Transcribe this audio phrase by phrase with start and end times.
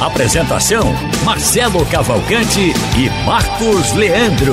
[0.00, 0.94] Apresentação:
[1.24, 4.52] Marcelo Cavalcante e Marcos Leandro.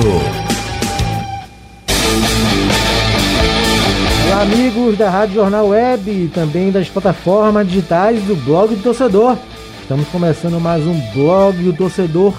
[4.26, 9.38] Olá, amigos da Rádio Jornal Web e também das plataformas digitais do Blog do Torcedor.
[9.82, 12.34] Estamos começando mais um Blog do Torcedor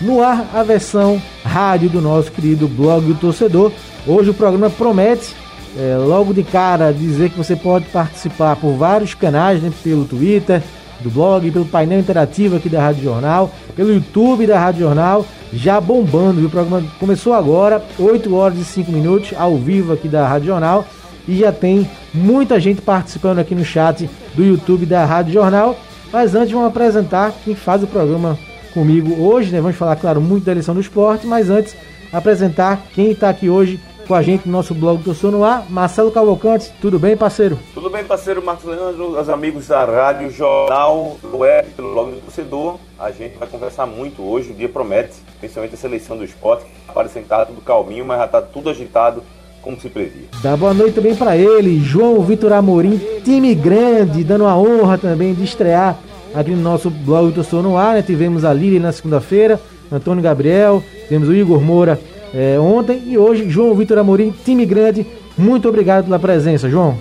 [0.00, 3.72] no ar, a versão rádio do nosso querido Blog do Torcedor.
[4.06, 5.34] Hoje o programa promete,
[5.76, 10.62] é, logo de cara, dizer que você pode participar por vários canais, né, pelo Twitter,
[11.02, 15.80] do blog, pelo painel interativo aqui da Rádio Jornal, pelo YouTube da Rádio Jornal, já
[15.80, 16.40] bombando.
[16.40, 16.46] Viu?
[16.46, 20.86] O programa começou agora, 8 horas e 5 minutos, ao vivo aqui da Rádio Jornal,
[21.26, 25.76] e já tem muita gente participando aqui no chat do YouTube da Rádio Jornal.
[26.12, 28.38] Mas antes vamos apresentar quem faz o programa
[28.74, 29.60] comigo hoje, né?
[29.60, 31.76] Vamos falar, claro, muito da eleição do esporte, mas antes
[32.12, 35.64] apresentar quem está aqui hoje com a gente no nosso blog do Sono Ar.
[35.68, 37.58] Marcelo Cavalcante, tudo bem, parceiro?
[37.74, 42.76] Tudo bem, parceiro Marcos Leandro, os amigos da Rádio Jornal, Web, pelo blog do torcedor.
[42.98, 46.94] A gente vai conversar muito hoje, o dia promete, principalmente essa eleição do esporte, que
[46.94, 49.22] parece que tá tudo calminho, mas já tá tudo agitado,
[49.60, 50.28] como se previa.
[50.42, 55.34] Dá boa noite também para ele, João Vitor Amorim, time grande, dando a honra também
[55.34, 55.98] de estrear
[56.34, 58.02] aqui no nosso blog do Sono Ar, né?
[58.02, 62.00] Tivemos a Lili na segunda-feira, Antônio Gabriel, temos o Igor Moura
[62.34, 65.06] é, ontem e hoje João Vitor Amorim, time grande.
[65.36, 66.98] Muito obrigado pela presença, João.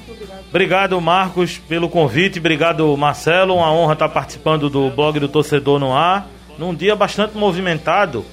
[0.50, 2.40] Obrigado, Marcos, pelo convite.
[2.40, 3.56] Obrigado, Marcelo.
[3.56, 6.28] Uma honra estar participando do blog do Torcedor no Ar.
[6.58, 8.26] Num dia bastante movimentado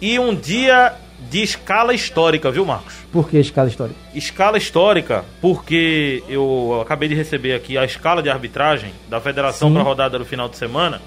[0.00, 0.94] e um dia
[1.30, 2.94] de escala histórica, viu, Marcos?
[3.12, 3.98] Por que escala histórica?
[4.14, 9.80] Escala histórica, porque eu acabei de receber aqui a escala de arbitragem da Federação para
[9.80, 11.00] a rodada do final de semana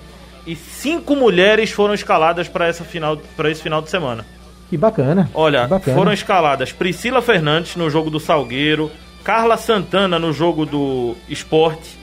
[0.47, 4.25] e cinco mulheres foram escaladas para essa final para esse final de semana.
[4.69, 5.29] Que bacana.
[5.33, 5.97] Olha, que bacana.
[5.97, 8.91] foram escaladas Priscila Fernandes no jogo do Salgueiro,
[9.23, 11.97] Carla Santana no jogo do Esporte.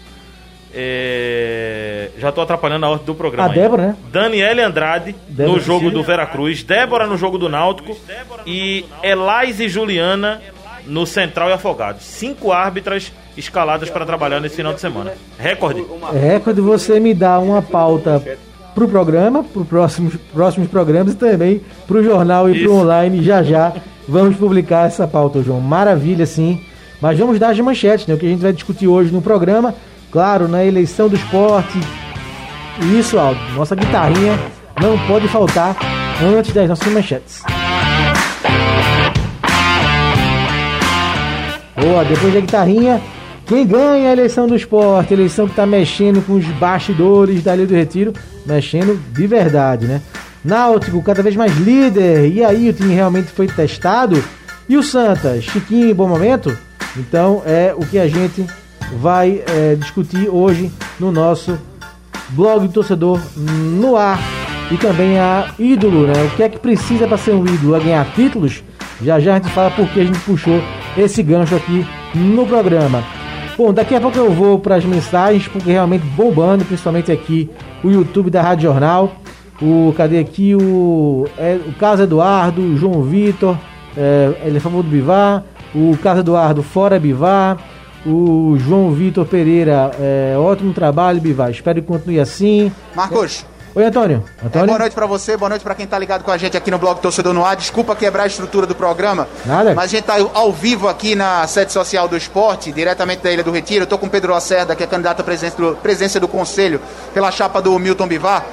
[0.76, 2.10] É...
[2.18, 3.48] Já tô atrapalhando a ordem do programa.
[3.48, 3.96] A Débora, né?
[4.10, 7.96] Daniele Andrade Débora no jogo do Veracruz, Débora no jogo do Náutico
[8.44, 10.40] e Elais e Juliana
[10.86, 12.02] no Central e Afogados.
[12.02, 15.12] Cinco árbitras escaladas para trabalhar nesse final de semana.
[15.38, 15.84] Recorde.
[16.14, 18.22] É quando você me dá uma pauta
[18.74, 22.64] pro programa, pro próximos, próximos programas e também pro jornal e Isso.
[22.64, 23.22] pro online.
[23.22, 23.72] Já já
[24.08, 25.60] vamos publicar essa pauta, João.
[25.60, 26.60] Maravilha, sim.
[27.00, 28.14] Mas vamos dar as manchetes, né?
[28.14, 29.74] O que a gente vai discutir hoje no programa.
[30.10, 31.78] Claro, na eleição do esporte.
[32.98, 33.40] Isso, Aldo.
[33.56, 34.38] Nossa guitarrinha
[34.80, 35.76] não pode faltar
[36.22, 37.42] antes das nossas manchetes.
[41.76, 43.00] Boa, depois da guitarrinha,
[43.46, 45.12] quem ganha a eleição do esporte?
[45.12, 48.12] Eleição que tá mexendo com os bastidores da Ilha do Retiro,
[48.46, 50.00] mexendo de verdade, né?
[50.44, 54.22] Náutico cada vez mais líder, e aí o time realmente foi testado?
[54.68, 56.56] E o Santa, Chiquinho em bom momento?
[56.96, 58.46] Então é o que a gente
[58.98, 61.58] vai é, discutir hoje no nosso
[62.30, 64.18] blog do torcedor no ar
[64.70, 66.14] e também a ídolo, né?
[66.24, 67.74] O que é que precisa para ser um ídolo?
[67.76, 68.62] É ganhar títulos?
[69.02, 70.62] Já já a gente fala porque a gente puxou
[70.96, 73.04] esse gancho aqui no programa.
[73.56, 77.48] Bom, daqui a pouco eu vou para as mensagens, porque realmente bombando, principalmente aqui
[77.84, 79.14] o YouTube da Rádio Jornal.
[79.62, 83.56] O cadê aqui o é, o Eduardo, o João Vitor,
[83.96, 87.58] é, ele é favor do Bivar, o Carlos Eduardo fora Bivar,
[88.04, 91.50] o João Vitor Pereira, é, ótimo trabalho, Bivar.
[91.50, 92.72] Espero que continue assim.
[92.96, 94.22] Marcos, Oi, Antônio.
[94.40, 94.68] é, Antônio?
[94.68, 96.78] boa noite pra você, boa noite pra quem tá ligado com a gente aqui no
[96.78, 97.56] blog Torcedor no Ar.
[97.56, 99.74] Desculpa quebrar a estrutura do programa, Nada.
[99.74, 103.42] mas a gente tá ao vivo aqui na sede social do esporte, diretamente da Ilha
[103.42, 103.82] do Retiro.
[103.82, 106.80] Eu tô com o Pedro Lacerda, que é candidato à presidência do, presidência do Conselho
[107.12, 108.46] pela chapa do Milton Bivar.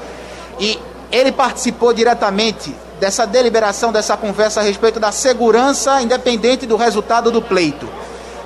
[0.60, 0.80] E
[1.12, 7.44] ele participou diretamente dessa deliberação, dessa conversa a respeito da segurança independente do resultado do
[7.44, 7.88] pleito.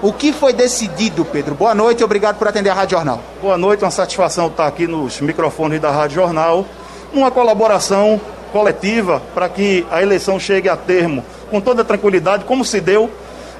[0.05, 1.55] O que foi decidido, Pedro?
[1.55, 3.19] Boa noite e obrigado por atender a Rádio Jornal.
[3.41, 6.63] Boa noite, uma satisfação estar aqui nos microfones da Rádio Jornal,
[7.11, 8.21] numa colaboração
[8.51, 13.09] coletiva para que a eleição chegue a termo com toda tranquilidade, como se deu.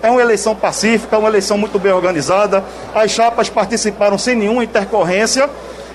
[0.04, 2.64] É uma eleição pacífica, uma eleição muito bem organizada.
[2.94, 5.50] As chapas participaram sem nenhuma intercorrência.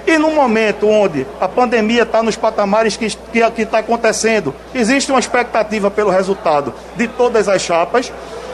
[0.05, 5.93] E no momento onde a pandemia está nos patamares que, está acontecendo, existe uma expectativa
[5.93, 8.11] pelo resultado de todas as chapas,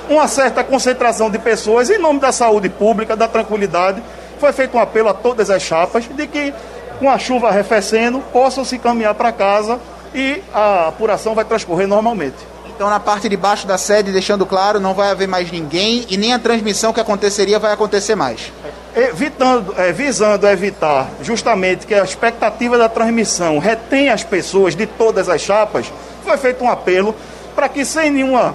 [0.08, 4.02] uma certa concentração de pessoas em nome da saúde pública, da tranquilidade.
[4.38, 6.52] Foi feito um apelo a todas as chapas de que,
[6.98, 9.78] com a chuva arrefecendo, possam se caminhar para casa
[10.14, 12.36] e a apuração vai transcorrer normalmente.
[12.66, 16.16] Então, na parte de baixo da sede, deixando claro, não vai haver mais ninguém e
[16.18, 18.52] nem a transmissão que aconteceria vai acontecer mais.
[18.94, 25.28] Evitando, é, visando evitar justamente que a expectativa da transmissão retenha as pessoas de todas
[25.30, 25.90] as chapas,
[26.22, 27.14] foi feito um apelo
[27.54, 28.54] para que, sem nenhuma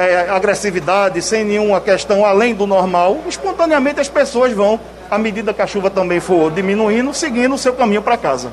[0.00, 4.80] é, agressividade, sem nenhuma questão além do normal, espontaneamente as pessoas vão,
[5.10, 8.50] à medida que a chuva também for diminuindo, seguindo o seu caminho para casa.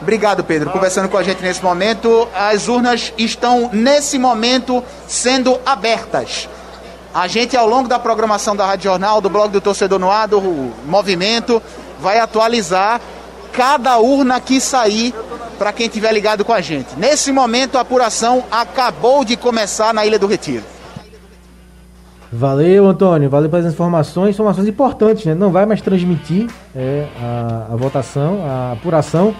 [0.00, 0.70] Obrigado, Pedro.
[0.70, 6.48] Conversando com a gente nesse momento, as urnas estão nesse momento sendo abertas.
[7.14, 10.26] A gente, ao longo da programação da Rádio Jornal, do blog do Torcedor no Ar,
[10.26, 10.40] do
[10.84, 11.62] movimento,
[12.00, 13.00] vai atualizar
[13.52, 15.14] cada urna que sair
[15.62, 16.98] para quem estiver ligado com a gente.
[16.98, 20.64] Nesse momento, a apuração acabou de começar na Ilha do Retiro.
[22.32, 23.30] Valeu, Antônio.
[23.30, 25.36] Valeu pelas informações, informações importantes, né?
[25.36, 29.36] Não vai mais transmitir é, a, a votação, a apuração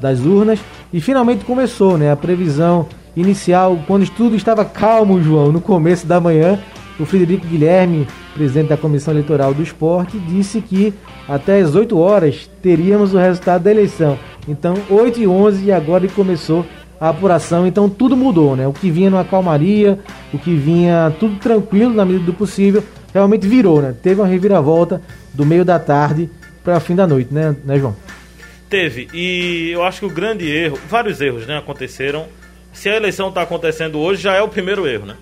[0.00, 0.58] das urnas
[0.92, 2.10] e finalmente começou, né?
[2.10, 6.58] A previsão inicial, quando tudo estava calmo, João, no começo da manhã,
[7.00, 10.92] o Frederico Guilherme, presidente da Comissão Eleitoral do Esporte, disse que
[11.26, 14.18] até as 8 horas teríamos o resultado da eleição.
[14.46, 16.66] Então, 8 e 11 e agora começou
[17.00, 18.68] a apuração, então tudo mudou, né?
[18.68, 19.98] O que vinha numa calmaria,
[20.34, 23.94] o que vinha tudo tranquilo na medida do possível, realmente virou, né?
[24.02, 25.00] Teve uma reviravolta
[25.32, 26.28] do meio da tarde
[26.62, 27.96] para o fim da noite, né, né João?
[28.68, 29.08] Teve.
[29.14, 32.26] E eu acho que o grande erro, vários erros, né, aconteceram.
[32.72, 35.16] Se a eleição está acontecendo hoje, já é o primeiro erro, né?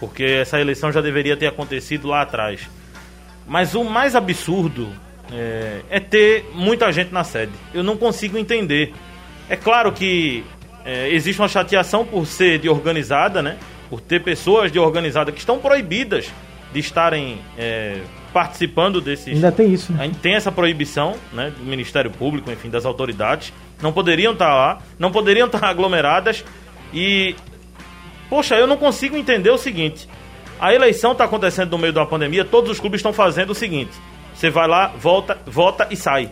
[0.00, 2.68] Porque essa eleição já deveria ter acontecido lá atrás.
[3.46, 4.88] Mas o mais absurdo
[5.30, 7.52] é, é ter muita gente na sede.
[7.72, 8.94] Eu não consigo entender.
[9.48, 10.42] É claro que
[10.84, 13.58] é, existe uma chateação por ser de organizada, né?
[13.90, 16.32] Por ter pessoas de organizada que estão proibidas
[16.72, 18.00] de estarem é,
[18.32, 19.34] participando desses.
[19.34, 19.92] Ainda tem isso.
[19.92, 20.10] Né?
[20.22, 23.52] Tem essa proibição, né, do Ministério Público, enfim, das autoridades.
[23.82, 26.44] Não poderiam estar lá, não poderiam estar aglomeradas
[26.94, 27.34] e
[28.30, 30.08] poxa, eu não consigo entender o seguinte.
[30.58, 33.92] A eleição está acontecendo no meio da pandemia, todos os clubes estão fazendo o seguinte:
[34.32, 36.30] você vai lá, volta, vota e sai.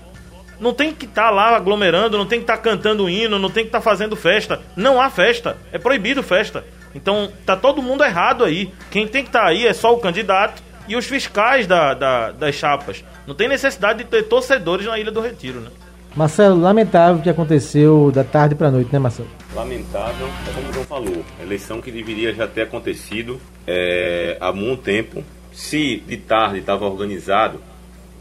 [0.61, 3.51] Não tem que estar tá lá aglomerando, não tem que estar tá cantando hino, não
[3.51, 4.61] tem que estar tá fazendo festa.
[4.77, 6.65] Não há festa, é proibido festa.
[6.95, 8.73] Então tá todo mundo errado aí.
[8.91, 12.31] Quem tem que estar tá aí é só o candidato e os fiscais da, da,
[12.33, 13.05] das chapas.
[13.27, 15.71] Não tem necessidade de ter torcedores na Ilha do Retiro, né?
[16.19, 19.29] Marcelo, lamentável o que aconteceu da tarde para a noite, né, Marcelo?
[19.55, 24.83] Lamentável, é como o João falou, eleição que deveria já ter acontecido é, há muito
[24.83, 25.23] tempo.
[25.53, 27.61] Se de tarde estava organizado,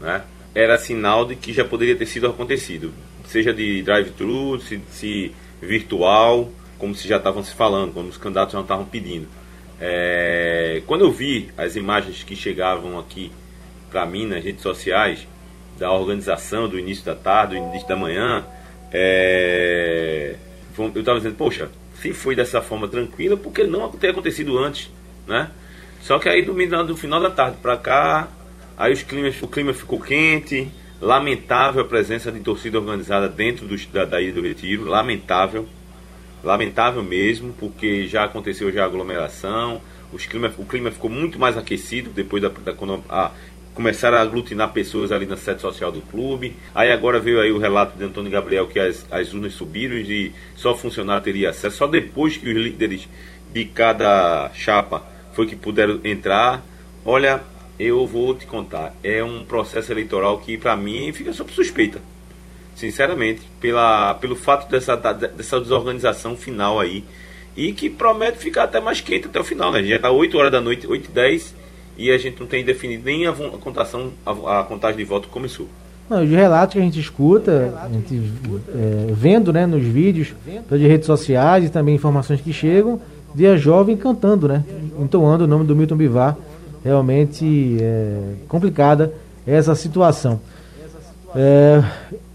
[0.00, 0.22] né,
[0.54, 2.92] era sinal de que já poderia ter sido acontecido,
[3.26, 8.52] seja de drive-thru, se, se virtual, como se já estavam se falando, como os candidatos
[8.52, 9.26] já estavam pedindo.
[9.80, 13.32] É, quando eu vi as imagens que chegavam aqui
[13.90, 15.26] para mim nas redes sociais
[15.78, 18.44] da organização do início da tarde, do início da manhã,
[18.92, 20.34] é,
[20.76, 21.70] eu estava dizendo, poxa,
[22.00, 24.90] se foi dessa forma tranquila, por que não ter acontecido antes,
[25.26, 25.50] né?
[26.00, 26.54] Só que aí do,
[26.84, 28.28] do final da tarde para cá,
[28.76, 30.70] aí os climas, o clima ficou quente,
[31.00, 35.66] lamentável a presença de torcida organizada dentro do, da, da Ilha do Retiro, lamentável
[36.42, 39.80] lamentável mesmo, porque já aconteceu já aglomeração,
[40.12, 43.32] os clima, o clima ficou muito mais aquecido depois da, da quando a,
[43.78, 46.56] começaram a aglutinar pessoas ali na sede social do clube.
[46.74, 50.32] Aí agora veio aí o relato de Antônio Gabriel que as, as urnas subiram e
[50.56, 51.76] só funcionário teria acesso.
[51.76, 53.08] Só depois que os líderes
[53.52, 56.60] de cada chapa foi que puderam entrar.
[57.04, 57.40] Olha,
[57.78, 62.00] eu vou te contar, é um processo eleitoral que para mim fica sob suspeita
[62.74, 67.04] sinceramente, pela, pelo fato dessa, dessa desorganização final aí.
[67.56, 69.82] E que promete ficar até mais quente até o final, né?
[69.82, 71.54] Já está 8 horas da noite, 8 e 10,
[71.98, 75.28] e a gente não tem definido nem a, a contação, a, a, contagem de voto
[75.28, 75.66] começou.
[76.08, 78.22] Não, os relatos que a gente escuta, a gente
[78.68, 80.32] é, vendo né, nos vídeos
[80.70, 83.00] de redes sociais e também informações que chegam,
[83.34, 84.64] de a jovem cantando, né?
[84.98, 86.36] Entoando o nome do Milton Bivar.
[86.82, 89.12] Realmente é complicada
[89.46, 90.40] essa situação.
[91.34, 91.82] É,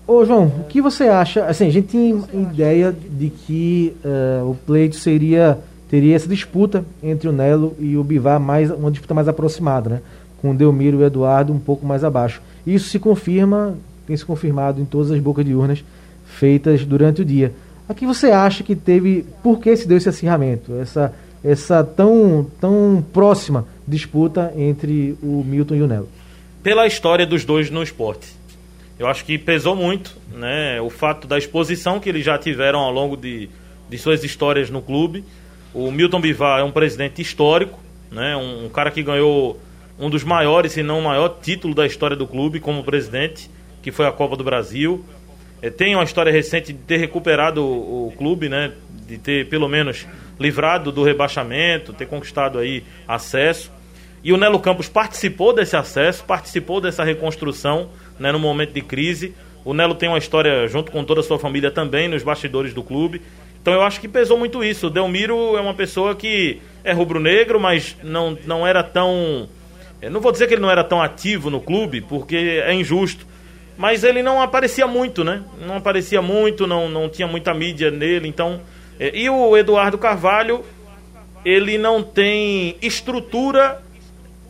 [0.05, 1.46] Ô João, o que você acha?
[1.46, 5.58] Assim, a gente tem ideia de que uh, o pleito seria
[5.93, 10.01] teria essa disputa entre o Nelo e o Bivar, mais uma disputa mais aproximada, né?
[10.41, 12.41] Com o Delmiro e o Eduardo um pouco mais abaixo.
[12.65, 15.85] Isso se confirma, tem se confirmado em todas as bocas de urnas
[16.25, 17.53] feitas durante o dia.
[17.88, 22.47] A que você acha que teve, por que se deu esse acirramento, essa essa tão
[22.59, 26.09] tão próxima disputa entre o Milton e o Nelo?
[26.63, 28.33] Pela história dos dois no esporte
[28.97, 30.81] eu acho que pesou muito, né?
[30.81, 33.47] O fato da exposição que eles já tiveram ao longo de,
[33.88, 35.23] de suas histórias no clube.
[35.73, 37.79] O Milton Bivar é um presidente histórico,
[38.11, 38.35] né?
[38.37, 39.59] Um, um, cara que ganhou
[39.99, 43.49] um dos maiores, se não o maior título da história do clube como presidente,
[43.81, 45.03] que foi a Copa do Brasil.
[45.61, 48.71] é, tem uma história recente de ter recuperado o, o, clube, né?
[49.07, 50.05] De ter pelo menos
[50.39, 53.71] livrado do rebaixamento, ter conquistado aí acesso.
[54.23, 57.89] E o Nelo Campos participou desse acesso, participou dessa reconstrução,
[58.19, 58.31] né?
[58.31, 59.33] No momento de crise.
[59.65, 62.83] O Nelo tem uma história junto com toda a sua família também nos bastidores do
[62.83, 63.21] clube.
[63.63, 64.88] Então eu acho que pesou muito isso.
[64.88, 69.50] O Delmiro é uma pessoa que é rubro-negro, mas não, não era tão.
[70.12, 73.25] não vou dizer que ele não era tão ativo no clube, porque é injusto
[73.77, 75.43] mas ele não aparecia muito, né?
[75.65, 78.62] Não aparecia muito, não, não tinha muita mídia nele, então...
[79.00, 80.63] É, e o Eduardo Carvalho,
[81.43, 83.82] ele não tem estrutura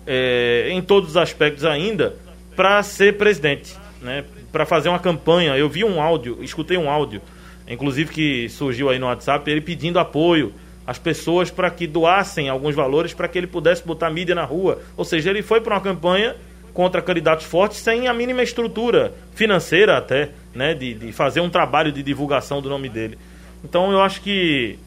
[0.05, 2.15] é, em todos os aspectos ainda
[2.55, 4.25] para ser presidente, né?
[4.51, 5.55] Para fazer uma campanha.
[5.58, 7.22] Eu vi um áudio, escutei um áudio,
[7.67, 10.53] inclusive que surgiu aí no WhatsApp, ele pedindo apoio
[10.86, 14.82] às pessoas para que doassem alguns valores para que ele pudesse botar mídia na rua.
[14.98, 16.36] Ou seja, ele foi para uma campanha
[16.74, 21.91] contra candidatos fortes sem a mínima estrutura financeira até, né, de, de fazer um trabalho
[21.91, 23.17] de divulgação do nome dele.
[23.63, 24.77] Então eu acho que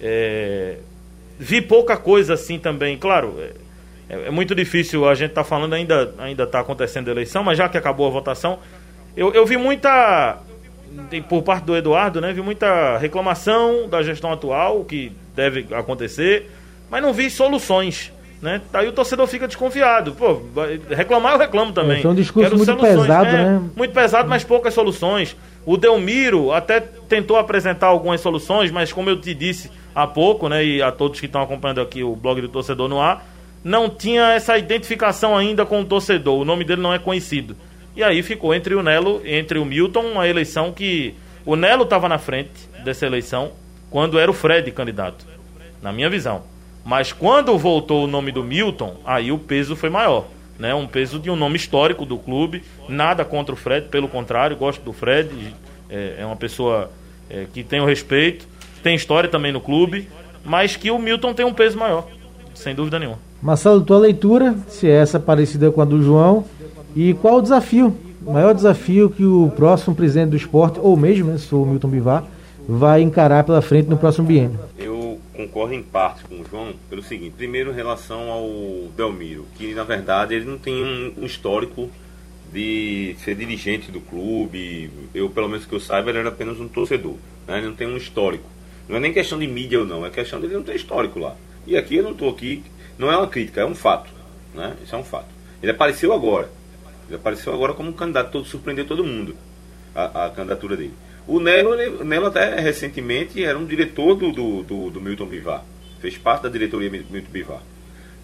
[0.00, 0.76] é,
[1.38, 2.96] vi pouca coisa assim também.
[2.96, 3.36] Claro,
[4.08, 7.42] é, é muito difícil a gente estar tá falando, ainda ainda está acontecendo a eleição,
[7.42, 8.58] mas já que acabou a votação,
[9.16, 10.38] eu, eu vi muita
[11.28, 16.50] por parte do Eduardo, né, vi muita reclamação da gestão atual, que deve acontecer,
[16.90, 18.12] mas não vi soluções.
[18.42, 18.62] Né?
[18.72, 20.12] Aí o torcedor fica desconfiado.
[20.12, 20.40] Pô,
[20.88, 22.02] reclamar eu reclamo também.
[22.02, 23.00] É, um discurso Quero muito soluções.
[23.02, 23.62] pesado, é, né?
[23.76, 25.36] Muito pesado, mas poucas soluções.
[25.66, 30.64] O Delmiro até tentou apresentar algumas soluções, mas como eu te disse há pouco, né,
[30.64, 33.26] e a todos que estão acompanhando aqui o blog do Torcedor no ar,
[33.62, 36.40] não tinha essa identificação ainda com o torcedor.
[36.40, 37.54] O nome dele não é conhecido.
[38.00, 41.14] E aí ficou entre o Nelo, entre o Milton, uma eleição que
[41.44, 42.50] o Nelo estava na frente
[42.82, 43.52] dessa eleição
[43.90, 45.26] quando era o Fred candidato,
[45.82, 46.40] na minha visão.
[46.82, 50.24] Mas quando voltou o nome do Milton, aí o peso foi maior.
[50.58, 50.74] Né?
[50.74, 52.64] Um peso de um nome histórico do clube.
[52.88, 55.54] Nada contra o Fred, pelo contrário, gosto do Fred.
[55.90, 56.90] É, é uma pessoa
[57.28, 58.48] é, que tem o respeito,
[58.82, 60.08] tem história também no clube,
[60.42, 62.08] mas que o Milton tem um peso maior,
[62.54, 63.18] sem dúvida nenhuma.
[63.42, 66.46] Marcelo, tua leitura, se é essa parecida com a do João,
[66.94, 71.30] e qual o desafio, o maior desafio que o próximo presidente do esporte, ou mesmo,
[71.30, 72.24] né, o Milton Bivar,
[72.68, 74.58] vai encarar pela frente no próximo biênio?
[74.78, 78.48] Eu concordo em parte com o João pelo seguinte: primeiro, em relação ao
[78.96, 80.82] Delmiro, que na verdade ele não tem
[81.18, 81.90] um, histórico
[82.52, 84.90] de ser dirigente do clube.
[85.14, 87.14] Eu, pelo menos que eu saiba, ele era apenas um torcedor.
[87.46, 87.58] Né?
[87.58, 88.44] Ele não tem um histórico.
[88.88, 91.36] Não é nem questão de mídia ou não, é questão dele não ter histórico lá.
[91.66, 92.62] E aqui eu não estou aqui,
[92.98, 94.10] não é uma crítica, é um fato.
[94.52, 94.74] Né?
[94.84, 95.28] Isso é um fato.
[95.62, 96.50] Ele apareceu agora.
[97.10, 99.34] Ele apareceu agora como um candidato, todo, surpreendeu todo mundo
[99.92, 100.94] a, a candidatura dele.
[101.26, 105.64] O Nelo, ele, Nelo até recentemente era um diretor do, do, do, do Milton Bivar.
[106.00, 107.62] Fez parte da diretoria Milton Bivar.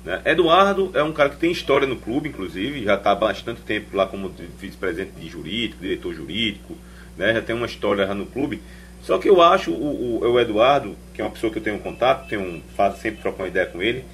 [0.05, 0.23] Né?
[0.25, 3.97] Eduardo é um cara que tem história no clube, inclusive, já está há bastante tempo
[3.97, 6.77] lá como vice-presidente de jurídico, diretor jurídico,
[7.17, 7.35] né?
[7.35, 8.63] já tem uma história lá no clube.
[9.03, 11.81] Só que eu acho o, o, o Eduardo, que é uma pessoa que eu tenho
[11.81, 14.05] contato, tenho faço sempre trocar uma ideia com ele,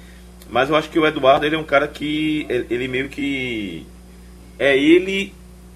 [0.49, 3.85] mas eu acho que o Eduardo ele é um cara que ele, ele meio que
[4.57, 5.33] é ele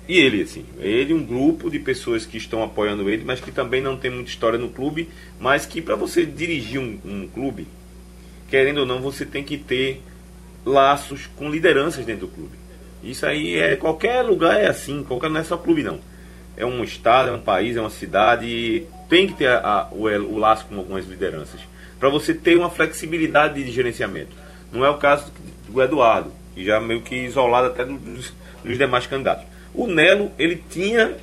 [0.07, 3.81] e ele, assim, ele um grupo de pessoas que estão apoiando ele, mas que também
[3.81, 7.67] não tem muita história no clube, mas que para você dirigir um, um, clube,
[8.49, 10.01] querendo ou não, você tem que ter
[10.65, 12.57] laços com lideranças dentro do clube.
[13.03, 15.99] Isso aí é qualquer lugar é assim, qualquer não é só clube não.
[16.55, 20.05] É um estado, é um país, é uma cidade, tem que ter a, a, o,
[20.05, 21.59] o laço com algumas lideranças
[21.99, 24.35] para você ter uma flexibilidade de gerenciamento.
[24.71, 25.31] Não é o caso
[25.67, 28.33] do Eduardo, que já meio que isolado até dos,
[28.67, 29.45] dos demais candidatos.
[29.73, 31.15] O Nelo, ele tinha,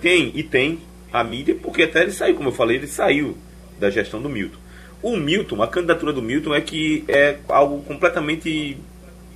[0.00, 0.80] tem e tem
[1.12, 3.36] a mídia, porque até ele saiu, como eu falei, ele saiu
[3.78, 4.58] da gestão do Milton.
[5.02, 8.78] O Milton, a candidatura do Milton é que é algo completamente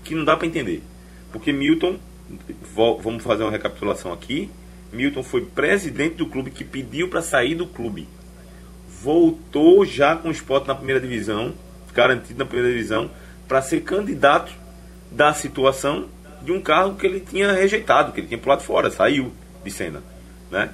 [0.03, 0.83] que não dá para entender.
[1.33, 1.97] Porque Milton,
[2.75, 4.51] vamos fazer uma recapitulação aqui,
[4.93, 8.09] Milton foi presidente do clube que pediu para sair do clube.
[9.03, 11.55] Voltou já com o esporte na primeira divisão,
[11.95, 13.11] garantido na primeira divisão,
[13.47, 14.53] para ser candidato
[15.11, 16.09] da situação
[16.43, 19.33] de um cargo que ele tinha rejeitado, que ele tinha pulado fora, saiu
[19.65, 20.03] de cena.
[20.51, 20.71] Né?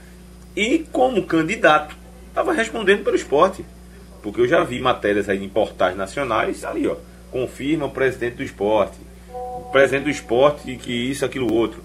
[0.55, 1.97] E como candidato,
[2.29, 3.65] estava respondendo pelo esporte.
[4.23, 6.97] Porque eu já vi matérias aí em portais nacionais, ali, ó,
[7.31, 8.99] confirma o presidente do esporte,
[9.33, 11.81] o presidente do esporte que isso, aquilo, outro.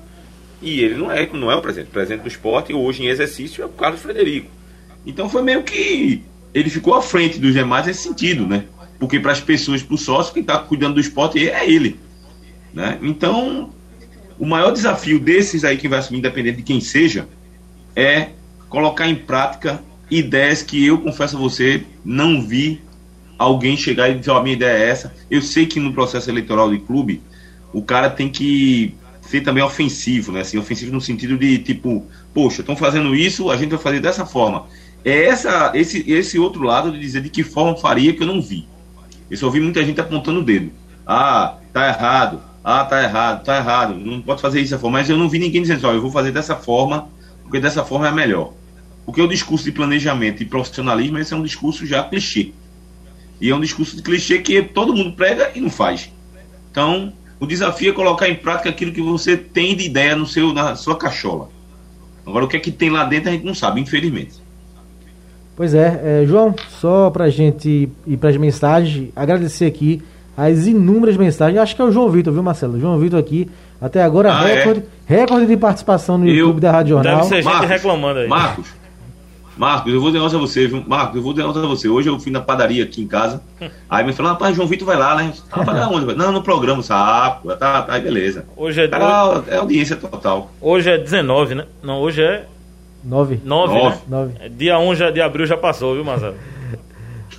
[0.61, 1.89] E ele não é, não é o presidente.
[1.89, 4.49] O presidente do esporte, hoje em exercício, é o Carlos Frederico.
[5.05, 6.23] Então foi meio que.
[6.53, 8.65] Ele ficou à frente dos demais nesse sentido, né?
[8.99, 11.99] Porque para as pessoas, para o sócio, quem está cuidando do esporte é ele.
[12.73, 12.97] Né?
[13.01, 13.71] Então,
[14.39, 17.27] o maior desafio desses aí que vai assumir, independente de quem seja,
[17.95, 18.29] é
[18.69, 22.81] colocar em prática ideias que eu confesso a você não vi
[23.37, 25.13] alguém chegar e dizer, oh, a minha ideia é essa.
[25.29, 27.21] Eu sei que no processo eleitoral de clube,
[27.73, 30.41] o cara tem que ser também ofensivo, né?
[30.41, 34.25] Assim, ofensivo no sentido de tipo, poxa, estão fazendo isso, a gente vai fazer dessa
[34.25, 34.67] forma.
[35.03, 38.41] É essa, esse, esse outro lado de dizer de que forma faria que eu não
[38.41, 38.67] vi.
[39.29, 40.71] Eu só ouvi muita gente apontando o dedo.
[41.07, 42.41] Ah, tá errado.
[42.63, 43.95] Ah, tá errado, tá errado.
[43.95, 44.99] Não pode fazer isso forma.
[44.99, 47.09] Mas eu não vi ninguém dizendo, ó, eu vou fazer dessa forma,
[47.43, 48.53] porque dessa forma é melhor.
[49.05, 52.51] Porque o discurso de planejamento e profissionalismo, esse é um discurso já clichê.
[53.39, 56.11] E é um discurso de clichê que todo mundo prega e não faz.
[56.69, 60.53] Então, o desafio é colocar em prática aquilo que você tem de ideia no seu,
[60.53, 61.49] na sua cachola.
[62.23, 64.35] Agora, o que é que tem lá dentro a gente não sabe, infelizmente.
[65.55, 70.01] Pois é, é João, só para a gente ir para as mensagens, agradecer aqui
[70.35, 71.59] as inúmeras mensagens.
[71.59, 72.79] Acho que é o João Vitor, viu, Marcelo?
[72.79, 75.13] João Vitor aqui, até agora, ah, recorde, é?
[75.13, 77.15] recorde de participação no Eu, YouTube da Rádio Jornal.
[77.17, 78.27] Deve ser gente Marcos, reclamando aí.
[78.27, 78.81] Marcos,
[79.57, 80.83] Marcos, eu vou dizer a você, viu?
[80.87, 81.87] Marcos, eu vou dizer a você.
[81.87, 83.41] Hoje eu fui na padaria aqui em casa.
[83.89, 85.33] Aí me falaram, rapaz, João Vitor vai lá, né?
[85.51, 86.15] Ah, vai onde?
[86.15, 87.53] Não, no programa, sapo.
[87.55, 88.45] Tá, tá, beleza.
[88.55, 88.87] Hoje é.
[88.87, 90.51] Cara, é audiência total.
[90.59, 91.65] Hoje é 19, né?
[91.83, 92.45] Não, hoje é.
[93.03, 93.41] 9.
[93.43, 93.89] 9, 9.
[93.89, 94.01] Né?
[94.07, 94.33] 9.
[94.39, 96.35] É, dia 1 já, de abril já passou, viu, Marcelo?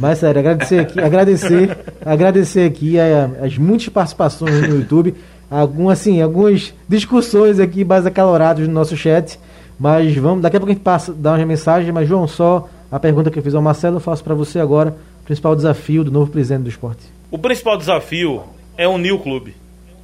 [0.03, 5.15] Mas sério, agradecer aqui, agradecer, agradecer aqui as muitas participações no YouTube,
[5.49, 9.39] algumas, assim, algumas discussões aqui mais acaloradas no nosso chat.
[9.79, 12.99] Mas vamos, daqui a pouco a gente passa, dá uma mensagem, mas João, só a
[12.99, 16.11] pergunta que eu fiz ao Marcelo, eu faço para você agora, o principal desafio do
[16.11, 17.05] novo presidente do esporte.
[17.31, 18.43] O principal desafio
[18.77, 19.55] é unir o clube.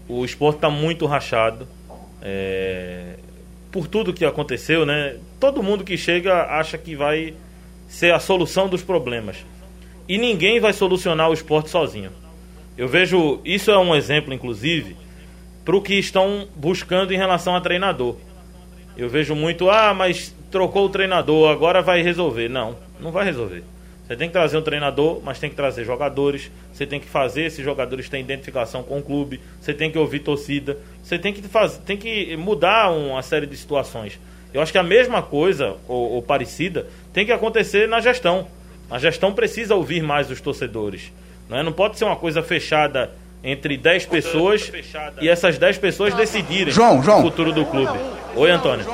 [0.09, 1.67] O esporte está muito rachado.
[2.23, 3.17] É...
[3.73, 5.17] Por tudo que aconteceu, né?
[5.41, 7.35] Todo mundo que chega acha que vai
[7.89, 9.39] ser a solução dos problemas.
[10.09, 12.11] E ninguém vai solucionar o esporte sozinho.
[12.77, 14.97] Eu vejo, isso é um exemplo, inclusive,
[15.65, 18.17] para o que estão buscando em relação a treinador.
[18.97, 22.49] Eu vejo muito, ah, mas trocou o treinador, agora vai resolver.
[22.49, 23.63] Não, não vai resolver.
[24.09, 26.51] Você tem que trazer um treinador, mas tem que trazer jogadores.
[26.73, 29.39] Você tem que fazer esses jogadores terem identificação com o clube.
[29.61, 30.79] Você tem que ouvir torcida.
[31.03, 34.19] Você tem que fazer, tem que mudar uma série de situações.
[34.55, 38.49] Eu acho que a mesma coisa ou, ou parecida tem que acontecer na gestão.
[38.91, 41.13] A gestão precisa ouvir mais os torcedores.
[41.49, 41.63] Não, é?
[41.63, 43.11] não pode ser uma coisa fechada
[43.43, 44.71] entre 10 pessoas
[45.21, 47.21] e essas 10 pessoas decidirem João, João.
[47.21, 47.99] o futuro do clube.
[48.35, 48.87] Oi, Antônio.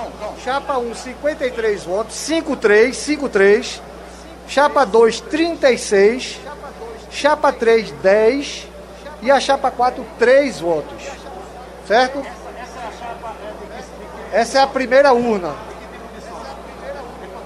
[0.44, 3.83] Chapa 1, 53 votos, 53, 53.
[4.48, 6.40] Chapa 2, 36.
[7.11, 8.68] Chapa 3, 10.
[9.22, 11.02] E a chapa 4, 3 votos.
[11.87, 12.22] Certo?
[14.33, 15.54] Essa é a primeira urna.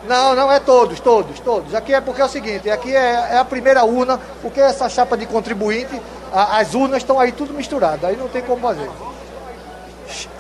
[0.09, 1.75] Não, não é todos, todos, todos.
[1.75, 5.19] Aqui é porque é o seguinte, aqui é, é a primeira urna, porque essa chapa
[5.19, 6.01] de contribuinte
[6.33, 8.89] a, as urnas estão aí tudo misturado, aí não tem como fazer.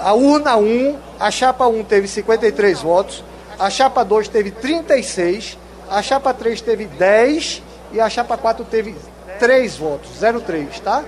[0.01, 3.23] A urna 1, a chapa 1 teve 53 votos,
[3.59, 5.59] a chapa 2 teve 36,
[5.91, 8.97] a chapa 3 teve 10 e a chapa 4 teve
[9.39, 10.11] 3 votos,
[10.47, 11.05] 03, tá?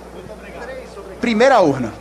[1.19, 1.95] Primeira urna.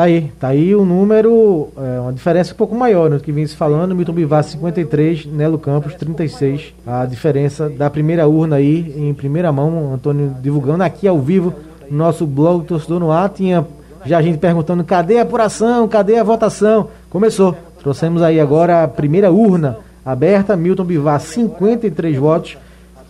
[0.00, 3.46] Tá aí, tá aí o número, é, uma diferença um pouco maior, né, que vem
[3.46, 6.72] se falando, Milton Bivar 53, Nelo Campos 36.
[6.86, 11.52] A diferença da primeira urna aí, em primeira mão, Antônio divulgando aqui ao vivo
[11.90, 13.28] nosso blog Torcedor no Ar.
[13.28, 13.66] Tinha
[14.06, 16.88] já a gente perguntando cadê a apuração, cadê a votação.
[17.10, 17.54] Começou.
[17.78, 20.56] Trouxemos aí agora a primeira urna aberta.
[20.56, 22.56] Milton Bivar, 53 votos.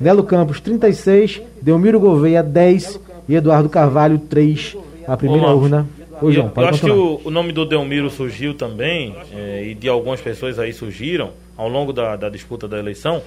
[0.00, 1.40] Nelo Campos, 36.
[1.62, 2.98] Delmiro Gouveia, 10.
[3.28, 4.76] E Eduardo Carvalho, 3.
[5.06, 5.86] A primeira Ô, urna.
[6.22, 9.74] Ô, João, eu, eu acho que o, o, nome do Delmiro surgiu também, é, e
[9.74, 13.22] de algumas pessoas aí surgiram ao longo da, da disputa da eleição,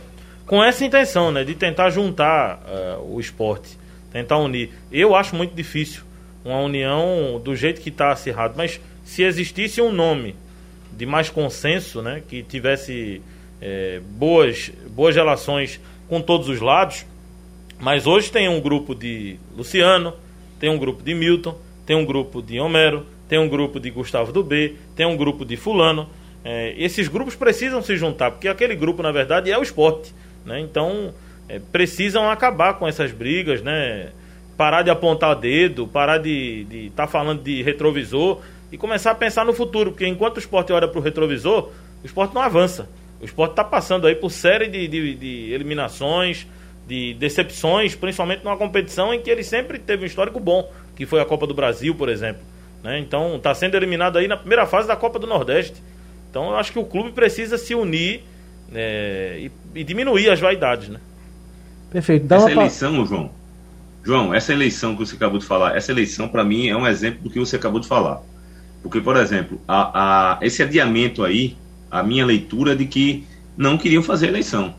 [0.45, 2.62] com essa intenção, né, de tentar juntar
[2.99, 3.77] uh, o esporte
[4.13, 4.69] tentar unir.
[4.91, 6.03] Eu acho muito difícil
[6.45, 10.36] uma união do jeito que está acirrado, mas se existisse um nome
[10.95, 13.21] de mais consenso, né, que tivesse
[13.60, 17.06] é, boas, boas relações com todos os lados,
[17.79, 20.13] mas hoje tem um grupo de Luciano,
[20.60, 24.32] tem um grupo de Milton, tem um grupo de Homero, tem um grupo de Gustavo
[24.32, 26.10] do B, tem um grupo de Fulano.
[26.43, 30.13] É, esses grupos precisam se juntar, porque aquele grupo, na verdade, é o esporte.
[30.46, 30.60] Né?
[30.60, 31.13] Então,
[31.48, 34.10] é, precisam acabar com essas brigas, né?
[34.56, 38.39] Parar de apontar dedo, parar de estar tá falando de retrovisor
[38.72, 41.72] e começar a pensar no futuro, porque enquanto o esporte olha para o retrovisor,
[42.04, 42.89] o esporte não avança.
[43.22, 46.46] O esporte está passando aí por série de, de, de, eliminações,
[46.88, 51.19] de decepções, principalmente numa competição em que ele sempre teve um histórico bom, que foi
[51.19, 52.41] a Copa do Brasil, por exemplo.
[52.84, 52.99] Né?
[52.99, 55.82] Então está sendo eliminado aí na primeira fase da Copa do Nordeste.
[56.29, 58.23] Então eu acho que o clube precisa se unir
[58.73, 60.99] é, e, e diminuir as vaidades, né?
[61.91, 62.25] Perfeito.
[62.25, 63.29] Dá essa eleição, João,
[64.03, 67.21] João, essa eleição que você acabou de falar, essa eleição para mim é um exemplo
[67.23, 68.21] do que você acabou de falar.
[68.82, 71.56] Porque, por exemplo, a, a, esse adiamento aí,
[71.89, 73.25] a minha leitura é de que
[73.56, 74.75] não queriam fazer a eleição.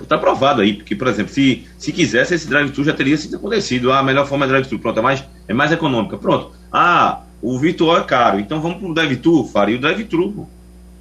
[0.00, 3.92] Está provado aí, porque, por exemplo, se, se quisesse, esse drive-thru já teria sido acontecido.
[3.92, 6.18] Ah, a melhor forma é drive-thru, pronto, é mais, é mais econômica.
[6.18, 6.52] Pronto.
[6.70, 10.48] Ah, o virtual é caro, então vamos para o drive-thru, faria o drive-thru.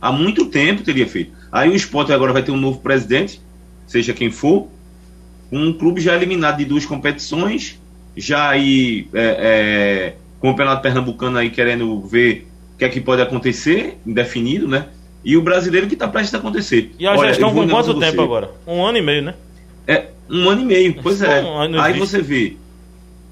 [0.01, 1.34] Há muito tempo teria feito.
[1.51, 3.41] Aí o esporte agora vai ter um novo presidente,
[3.88, 4.67] seja quem for,
[5.51, 7.79] um clube já eliminado de duas competições,
[8.15, 12.99] já aí é, é, com o Campeonato Pernambucano aí querendo ver o que é que
[13.01, 14.88] pode acontecer, indefinido, né?
[15.25, 16.93] E o brasileiro que está prestes a acontecer.
[16.99, 18.21] E a Olha, gestão com quanto tempo você.
[18.21, 18.51] agora?
[18.67, 19.33] Um ano e meio, né?
[19.88, 21.41] É, um ano e meio, pois é.
[21.41, 21.99] um Aí existe.
[21.99, 22.57] você vê,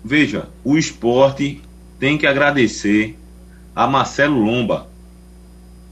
[0.04, 1.62] veja, o esporte
[2.00, 3.16] tem que agradecer
[3.76, 4.88] a Marcelo Lomba,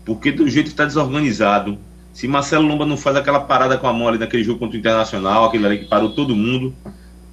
[0.03, 1.77] porque do jeito que está desorganizado,
[2.11, 4.79] se Marcelo Lomba não faz aquela parada com a mão ali naquele jogo contra o
[4.79, 6.73] Internacional, aquele ali que parou todo mundo,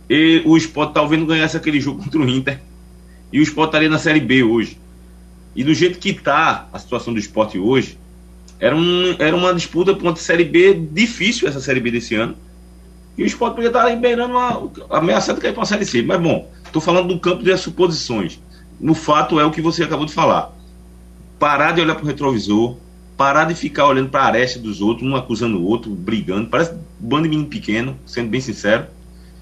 [0.09, 2.61] e o esporte talvez não ganhasse aquele jogo contra o Inter,
[3.33, 4.79] e o esporte estaria na Série B hoje.
[5.57, 7.99] E do jeito que está a situação do esporte hoje,
[8.61, 12.37] era, um, era uma disputa contra a Série B difícil, essa Série B desse ano.
[13.17, 16.03] E o esporte podia estar beirando uma, ameaçado cair para a Série C.
[16.03, 18.41] Mas bom, estou falando do campo das suposições.
[18.81, 20.53] No fato é o que você acabou de falar.
[21.39, 22.77] Parar de olhar para o retrovisor,
[23.17, 26.49] parar de ficar olhando para a aresta dos outros, um acusando o outro, brigando.
[26.49, 28.87] Parece um bando de menino pequeno, sendo bem sincero.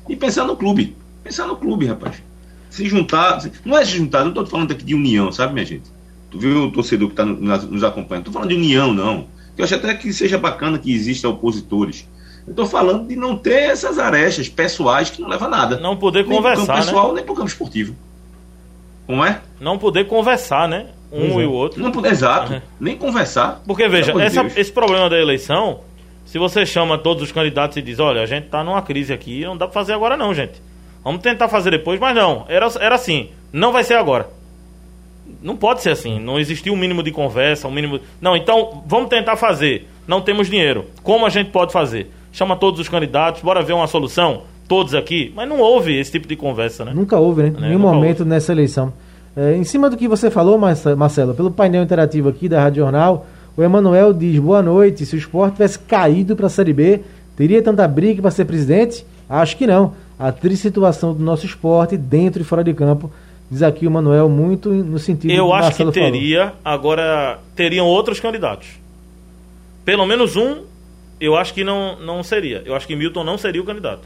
[0.08, 0.96] E pensar no clube.
[1.22, 2.22] Pensar no clube, rapaz.
[2.70, 3.42] Se juntar.
[3.64, 5.95] Não é se juntar, não estou falando aqui de união, sabe, minha gente?
[6.30, 8.22] Tu viu o torcedor que está nos acompanhando?
[8.26, 9.26] Estou falando de união, não.
[9.56, 12.06] Eu acho até que seja bacana que existam opositores.
[12.46, 15.80] Eu estou falando de não ter essas arestas pessoais que não levam a nada.
[15.80, 16.84] Não poder nem pro conversar, campo né?
[16.84, 17.94] pessoal, nem pro campo esportivo.
[19.06, 19.40] Como é?
[19.60, 20.86] Não poder conversar, né?
[21.12, 21.44] Um é.
[21.44, 21.80] e o outro.
[21.82, 22.52] Não poder, exato.
[22.52, 22.60] Uhum.
[22.80, 23.62] Nem conversar.
[23.66, 25.80] Porque, veja, de essa- esse problema da eleição,
[26.24, 29.44] se você chama todos os candidatos e diz, olha, a gente tá numa crise aqui,
[29.44, 30.60] não dá pra fazer agora não, gente.
[31.04, 32.44] Vamos tentar fazer depois, mas não.
[32.48, 34.28] Era, era assim, não vai ser agora.
[35.46, 36.18] Não pode ser assim.
[36.18, 38.00] Não existiu um mínimo de conversa, um mínimo.
[38.20, 39.88] Não, então vamos tentar fazer.
[40.06, 40.86] Não temos dinheiro.
[41.04, 42.10] Como a gente pode fazer?
[42.32, 44.42] Chama todos os candidatos, bora ver uma solução.
[44.68, 45.32] Todos aqui.
[45.36, 46.92] Mas não houve esse tipo de conversa, né?
[46.92, 47.50] Nunca houve, né?
[47.50, 48.92] Né, Nenhum nunca momento nessa eleição.
[49.36, 52.82] É, em cima do que você falou, Marce- Marcelo, pelo painel interativo aqui da Rádio
[52.82, 55.06] Jornal, o Emanuel diz: boa noite.
[55.06, 57.02] Se o esporte tivesse caído para a Série B,
[57.36, 59.06] teria tanta briga para ser presidente?
[59.30, 59.92] Acho que não.
[60.18, 63.10] A triste situação do nosso esporte, dentro e fora de campo,
[63.50, 66.12] diz aqui o Manuel, muito no sentido Eu acho Marcelo que falou.
[66.12, 68.68] teria, agora teriam outros candidatos.
[69.84, 70.62] Pelo menos um,
[71.20, 72.62] eu acho que não, não seria.
[72.64, 74.02] Eu acho que Milton não seria o candidato.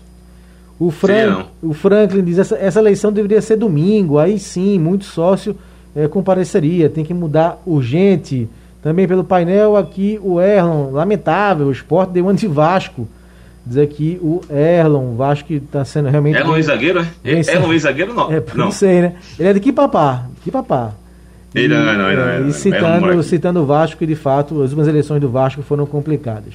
[0.78, 1.46] O, Fran- Seria não.
[1.62, 5.54] o Franklin diz essa, essa eleição deveria ser domingo, aí sim, muito sócio
[5.94, 8.48] eh, compareceria, tem que mudar urgente.
[8.82, 13.06] Também pelo painel aqui o Erlon, lamentável, o esporte deu anti-Vasco.
[13.70, 16.36] Diz aqui o Erlon, o Vasco que está sendo realmente.
[16.36, 17.06] É um ex-zagueiro, é?
[17.22, 18.32] Bem, É ex-zagueiro, não.
[18.32, 18.72] É, não.
[18.72, 19.14] sei, né?
[19.38, 20.26] Ele é de que papá?
[20.42, 20.92] Que papá?
[21.54, 24.16] Ele não, não, não, não, não, e não, é citando, citando o Vasco, que de
[24.16, 26.54] fato as últimas eleições do Vasco foram complicadas.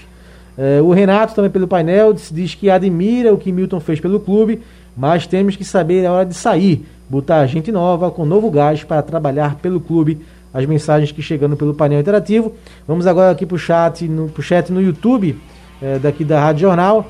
[0.57, 4.19] Eh, o Renato, também pelo painel, diz, diz que admira o que Milton fez pelo
[4.19, 4.59] clube,
[4.95, 9.01] mas temos que saber a hora de sair, botar gente nova, com novo gás para
[9.01, 10.19] trabalhar pelo clube.
[10.53, 12.53] As mensagens que chegando pelo painel interativo.
[12.85, 15.37] Vamos agora aqui para o chat no, pro chat no YouTube,
[15.85, 17.07] eh, daqui da Rádio Jornal.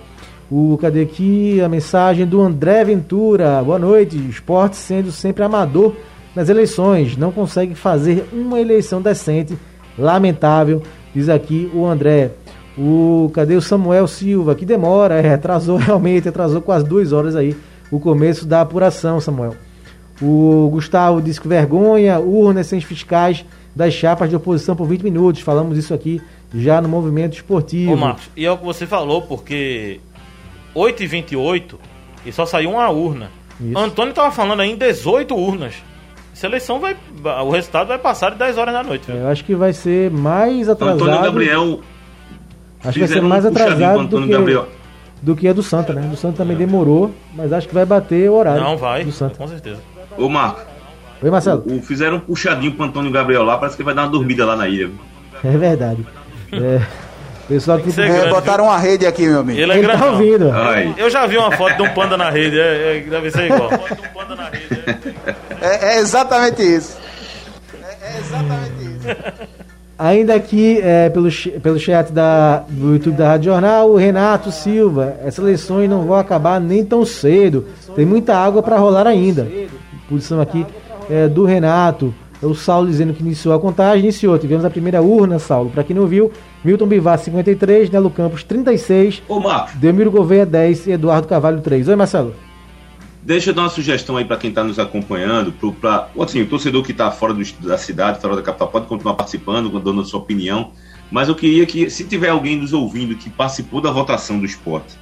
[0.51, 3.63] O, cadê aqui a mensagem do André Ventura?
[3.63, 4.17] Boa noite.
[4.29, 5.95] Esporte sendo sempre amador
[6.35, 7.15] nas eleições.
[7.15, 9.57] Não consegue fazer uma eleição decente.
[9.97, 10.83] Lamentável,
[11.13, 12.31] diz aqui o André.
[12.77, 14.53] O, cadê o Samuel Silva?
[14.53, 17.55] Que demora, é, atrasou realmente, atrasou quase duas horas aí
[17.89, 19.55] o começo da apuração, Samuel.
[20.21, 25.41] O Gustavo disse que vergonha, urnas sem fiscais das chapas de oposição por 20 minutos.
[25.41, 26.21] Falamos isso aqui
[26.55, 27.93] já no movimento esportivo.
[27.93, 29.99] Ô, Marcos, e é o que você falou, porque
[30.73, 31.79] 8 e 28
[32.25, 33.29] e só saiu uma urna.
[33.59, 33.77] Isso.
[33.77, 35.75] Antônio tava falando aí em 18 urnas.
[36.33, 36.97] Essa eleição vai.
[37.45, 39.05] O resultado vai passar de 10 horas da noite.
[39.07, 39.15] viu?
[39.15, 41.03] É, Eu acho que vai ser mais atrasado.
[41.03, 41.79] Antônio Gabriel.
[42.83, 44.67] acho que vai ser mais atrasado do Antônio que, Gabriel.
[45.21, 46.01] do que a do Santa, né?
[46.01, 48.61] Do Santa também demorou, mas acho que vai bater o horário.
[48.61, 49.05] Não, vai.
[49.05, 49.35] Do Santa.
[49.35, 49.79] Com certeza.
[50.17, 50.61] Ô, Marco,
[51.21, 51.63] Oi, Marcelo.
[51.65, 54.57] o, fizeram um puxadinho pro Antônio Gabriel lá, parece que vai dar uma dormida lá
[54.57, 54.91] na ilha.
[55.41, 56.05] É verdade.
[56.51, 56.81] É,
[57.47, 59.60] pessoal que É, grande, botaram uma rede aqui, meu amigo.
[59.60, 60.51] Ele é ele tá ouvindo.
[60.51, 60.93] Ai.
[60.97, 63.69] Eu já vi uma foto de um panda na rede, é, é, deve ser igual.
[65.62, 66.95] É, é exatamente isso.
[67.81, 69.55] É, é exatamente isso.
[69.97, 71.29] Ainda aqui é, pelo,
[71.63, 75.15] pelo chat da, do YouTube da Rádio Jornal, o Renato Silva.
[75.21, 77.65] Essas eleições não vão acabar nem tão cedo.
[77.95, 79.47] Tem muita água para rolar ainda.
[80.10, 80.65] Posição aqui
[81.10, 82.13] é, do Renato.
[82.41, 84.04] O Saulo dizendo que iniciou a contagem.
[84.04, 84.38] Iniciou.
[84.38, 85.69] Tivemos a primeira urna, Saulo.
[85.69, 86.32] Para quem não viu,
[86.63, 91.88] Milton Bivar 53, Nelo Campos 36, Ô, Marco, Demiro Gouveia 10 e Eduardo Cavalho 3.
[91.88, 92.36] Oi, Marcelo.
[93.21, 96.45] deixa eu dar uma sugestão aí para quem está nos acompanhando, pro, pra, assim, o
[96.45, 100.06] torcedor que está fora do, da cidade, fora da capital, pode continuar participando, dando a
[100.06, 100.71] sua opinião,
[101.10, 104.95] mas eu queria que, se tiver alguém nos ouvindo que participou da votação do esporte,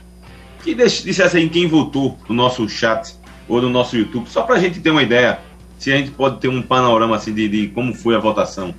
[0.63, 3.15] que dissesse aí quem votou no nosso chat
[3.47, 5.39] ou no nosso YouTube, só para a gente ter uma ideia
[5.83, 8.73] se a gente pode ter um panorama assim de, de como foi a votação.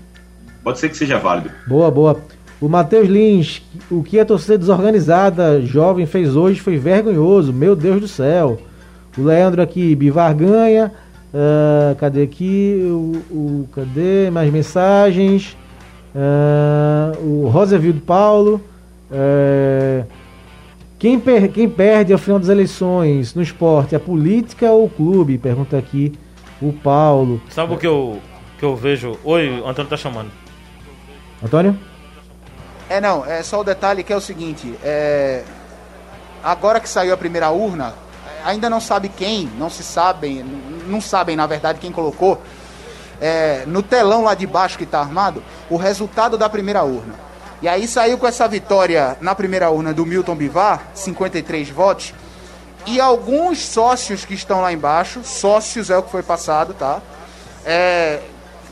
[0.63, 1.51] Pode ser que seja válido.
[1.67, 2.19] Boa, boa.
[2.59, 8.01] O Matheus Lins, o que a torcida desorganizada jovem fez hoje foi vergonhoso, meu Deus
[8.01, 8.59] do céu.
[9.19, 10.91] O Leandro aqui, Bivar ganha.
[11.35, 12.81] Uh, cadê aqui?
[12.87, 14.31] O, o, cadê?
[14.31, 15.55] Mais mensagens.
[16.15, 18.63] Uh, o Rosavildo Paulo.
[19.11, 20.07] Uh,
[20.99, 25.37] quem, per quem perde ao final das eleições no esporte, a política ou o clube?
[25.37, 26.15] Pergunta aqui
[26.69, 27.43] o Paulo.
[27.51, 28.21] Sabe o que eu,
[28.59, 29.19] que eu vejo?
[29.23, 30.31] Oi, o Antônio tá chamando.
[31.43, 31.79] Antônio?
[32.89, 35.45] É, não, é só o detalhe que é o seguinte: é,
[36.43, 37.95] agora que saiu a primeira urna,
[38.45, 40.43] ainda não sabe quem, não se sabem,
[40.87, 42.41] não sabem na verdade quem colocou.
[43.21, 47.15] É, no telão lá de baixo que está armado, o resultado da primeira urna.
[47.63, 52.13] E aí saiu com essa vitória na primeira urna do Milton Bivar, 53 votos,
[52.87, 57.01] e alguns sócios que estão lá embaixo, sócios é o que foi passado, tá?
[57.65, 58.21] É,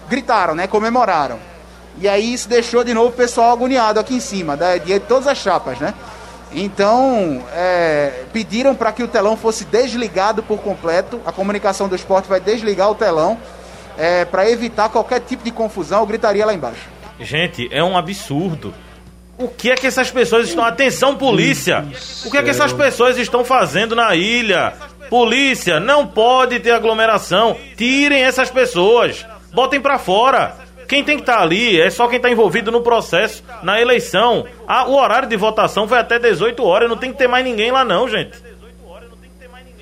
[0.08, 0.66] gritaram, né?
[0.66, 1.38] Comemoraram.
[1.98, 5.26] E aí isso deixou de novo o pessoal agoniado aqui em cima, da, de todas
[5.26, 5.94] as chapas, né?
[6.54, 11.20] Então, é, pediram para que o telão fosse desligado por completo.
[11.24, 13.38] A comunicação do esporte vai desligar o telão
[13.96, 16.88] é, para evitar qualquer tipo de confusão ou gritaria lá embaixo.
[17.18, 18.74] Gente, é um absurdo.
[19.38, 20.64] O que é que essas pessoas estão.
[20.64, 21.84] Atenção, polícia!
[22.24, 24.74] O que é que essas pessoas estão fazendo na ilha?
[25.08, 27.56] Polícia, não pode ter aglomeração.
[27.76, 29.26] Tirem essas pessoas.
[29.52, 30.56] Botem para fora.
[30.86, 34.44] Quem tem que estar tá ali é só quem está envolvido no processo, na eleição.
[34.68, 37.70] Ah, o horário de votação foi até 18 horas, não tem que ter mais ninguém
[37.70, 38.36] lá não, gente.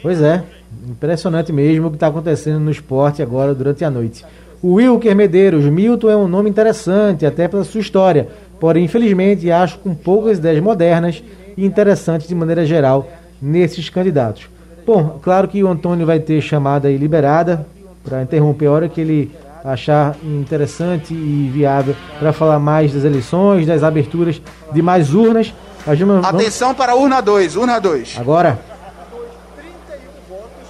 [0.01, 0.43] Pois é,
[0.89, 4.25] impressionante mesmo o que está acontecendo no esporte agora durante a noite.
[4.63, 8.29] O Wilker Medeiros, Milton é um nome interessante, até pela sua história,
[8.61, 11.23] porém, infelizmente, acho com poucas ideias modernas
[11.57, 13.09] e interessantes de maneira geral
[13.41, 14.49] nesses candidatos.
[14.87, 17.67] Bom, claro que o Antônio vai ter chamada aí liberada
[18.05, 19.31] para interromper a hora que ele
[19.65, 24.41] achar interessante e viável para falar mais das eleições, das aberturas
[24.73, 25.53] de mais urnas.
[25.85, 26.27] Vamos...
[26.27, 28.17] Atenção para a urna 2, urna 2.
[28.19, 28.59] Agora.
[29.57, 30.69] 31 votos,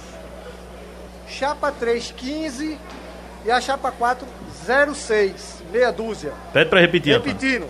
[1.27, 2.77] chapa 3, 15
[3.45, 4.25] e a chapa 4,
[4.93, 6.31] 06, meia dúzia.
[6.53, 7.13] Pede para repetir.
[7.13, 7.65] Repetindo.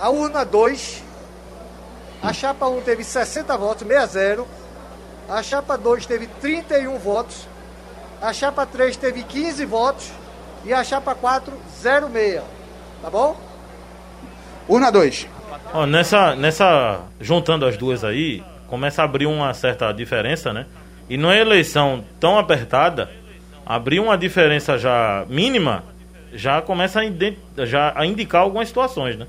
[0.00, 1.02] A urna 2,
[2.22, 4.44] a chapa 1 teve 60 votos, 60.
[5.28, 7.48] A chapa 2 teve 31 votos.
[8.20, 10.10] A chapa 3 teve 15 votos
[10.64, 12.42] e a chapa 4, 06.
[13.02, 13.36] Tá bom?
[14.68, 15.28] Urna 2.
[15.72, 17.00] Ó, nessa, nessa.
[17.20, 20.66] Juntando as duas aí, começa a abrir uma certa diferença, né?
[21.08, 23.10] E numa eleição tão apertada,
[23.64, 25.84] abrir uma diferença já mínima,
[26.32, 29.26] já começa a, já a indicar algumas situações, né?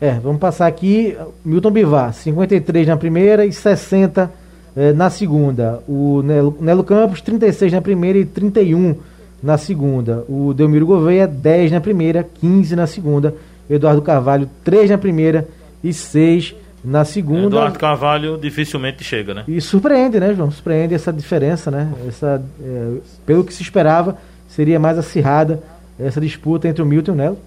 [0.00, 1.16] É, vamos passar aqui.
[1.44, 4.30] Milton Bivar, 53 na primeira e 60
[4.76, 5.82] eh, na segunda.
[5.88, 8.94] O Nelo, Nelo Campos, 36 na primeira e 31
[9.42, 10.24] na segunda.
[10.28, 13.34] O Delmiro Gouveia, 10 na primeira, 15 na segunda.
[13.68, 15.48] Eduardo Carvalho, 3 na primeira
[15.82, 17.46] e 6 na segunda.
[17.46, 19.44] Eduardo Carvalho dificilmente chega, né?
[19.48, 20.50] E surpreende, né, João?
[20.50, 21.92] Surpreende essa diferença, né?
[22.06, 22.92] Essa, é,
[23.26, 24.16] pelo que se esperava,
[24.48, 25.60] seria mais acirrada
[25.98, 27.38] essa disputa entre o Milton e o Nelo.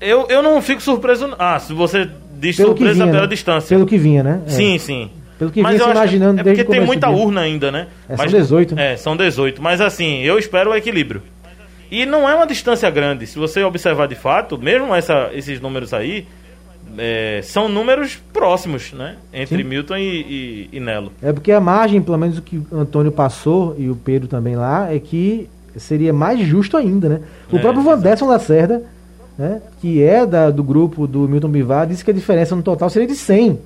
[0.00, 1.34] Eu, eu não fico surpreso.
[1.38, 2.08] Ah, se você
[2.38, 3.28] diz pelo surpresa vinha, pela né?
[3.28, 3.76] distância.
[3.76, 4.40] Pelo que vinha, né?
[4.46, 4.50] É.
[4.50, 5.10] Sim, sim.
[5.38, 7.86] Pelo que Mas vinha se imaginando é desde porque tem muita urna ainda, né?
[8.08, 8.74] É, Mas, são 18.
[8.74, 8.92] Né?
[8.92, 9.62] É, são 18.
[9.62, 11.22] Mas assim, eu espero o equilíbrio.
[11.90, 13.26] E não é uma distância grande.
[13.26, 16.26] Se você observar de fato, mesmo essa, esses números aí,
[16.96, 19.16] é, são números próximos, né?
[19.32, 19.64] Entre Sim.
[19.64, 21.12] Milton e, e, e, Nelo.
[21.22, 24.56] É porque a margem, pelo menos o que o Antônio passou e o Pedro também
[24.56, 27.20] lá, é que seria mais justo ainda, né?
[27.50, 28.82] O é, próprio Vanderson Lacerda,
[29.38, 32.90] né, que é da, do grupo do Milton Bivar, disse que a diferença no total
[32.90, 33.58] seria de 100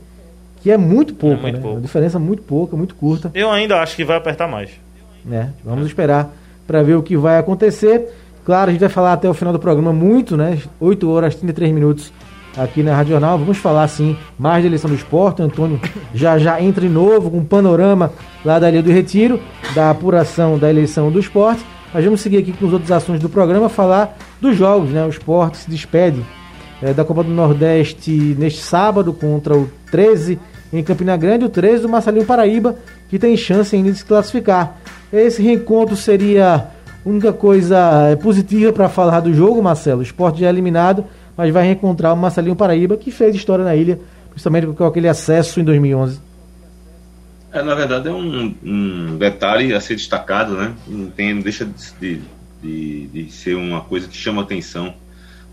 [0.63, 1.61] que é muito pouco, é muito né?
[1.61, 1.77] pouco.
[1.77, 3.33] Uma diferença muito pouca, muito curta.
[3.35, 4.71] Eu ainda acho que vai apertar mais.
[5.31, 5.87] É, vamos é.
[5.87, 6.33] esperar
[6.67, 8.09] para ver o que vai acontecer.
[8.45, 10.59] Claro, a gente vai falar até o final do programa muito, né?
[10.81, 12.13] 8 horas e 33 minutos
[12.57, 13.39] aqui na Rádio Jornal.
[13.39, 15.43] Vamos falar sim mais da eleição do esporte.
[15.43, 15.81] O Antônio
[16.15, 18.13] já já entra de novo com um panorama
[18.45, 19.41] lá da Ilha do Retiro,
[19.75, 21.65] da apuração da eleição do esporte.
[21.93, 25.05] Mas vamos seguir aqui com os outros assuntos do programa, falar dos jogos, né?
[25.05, 26.25] O esporte se despede
[26.81, 30.39] é, da Copa do Nordeste neste sábado contra o 13
[30.73, 32.77] em Campina Grande, o 13 do Marcelinho Paraíba,
[33.11, 34.79] que tem chance ainda de se classificar.
[35.13, 40.01] Esse reencontro seria a única coisa é, positiva para falar do jogo, Marcelo.
[40.01, 41.05] O esporte já é eliminado,
[41.37, 44.01] mas vai reencontrar o Marcelinho Paraíba, que fez história na ilha,
[44.31, 46.32] principalmente com aquele acesso em 2011.
[47.53, 50.75] É, na verdade é um, um detalhe a ser destacado, né?
[50.89, 51.69] Não, tem, deixa
[52.01, 52.21] de,
[52.63, 54.95] de, de, ser uma coisa que chama atenção.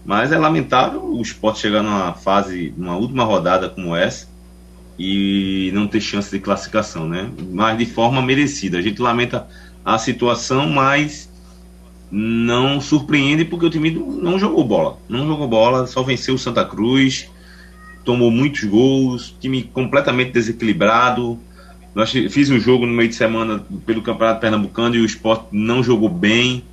[0.05, 4.29] Mas é lamentável o esporte chegar numa fase, numa última rodada como essa,
[4.97, 7.29] e não ter chance de classificação, né?
[7.51, 8.77] Mas de forma merecida.
[8.77, 9.45] A gente lamenta
[9.83, 11.29] a situação, mas
[12.09, 14.97] não surpreende porque o time não jogou bola.
[15.09, 17.29] Não jogou bola, só venceu o Santa Cruz,
[18.05, 21.37] tomou muitos gols, time completamente desequilibrado.
[21.93, 25.83] Nós fiz um jogo no meio de semana pelo Campeonato Pernambucano e o esporte não
[25.83, 26.63] jogou bem,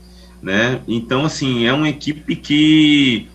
[0.42, 0.80] né?
[0.86, 3.28] Então, assim, é uma equipe que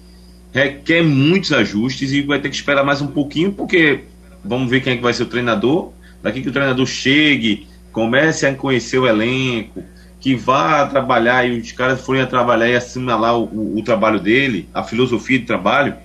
[0.53, 4.03] requer muitos ajustes e vai ter que esperar mais um pouquinho, porque
[4.43, 5.91] vamos ver quem é que vai ser o treinador.
[6.21, 9.83] Daqui que o treinador chegue, comece a conhecer o elenco,
[10.19, 14.19] que vá trabalhar e os caras forem a trabalhar e assinalar o, o, o trabalho
[14.19, 15.95] dele, a filosofia de trabalho,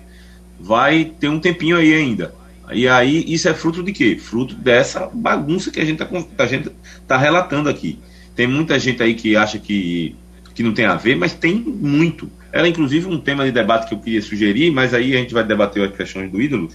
[0.58, 2.34] vai ter um tempinho aí ainda.
[2.72, 4.16] E aí isso é fruto de quê?
[4.18, 6.70] Fruto dessa bagunça que a gente está
[7.06, 7.98] tá relatando aqui.
[8.34, 10.14] Tem muita gente aí que acha que,
[10.54, 12.30] que não tem a ver, mas tem muito.
[12.52, 15.44] Era inclusive um tema de debate que eu queria sugerir, mas aí a gente vai
[15.44, 16.68] debater as questões do ídolo.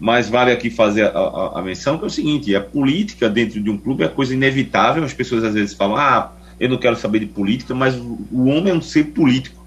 [0.00, 3.60] Mas vale aqui fazer a, a, a menção que é o seguinte: a política dentro
[3.60, 5.04] de um clube é coisa inevitável.
[5.04, 8.72] As pessoas às vezes falam, ah, eu não quero saber de política, mas o homem
[8.72, 9.59] é um ser político.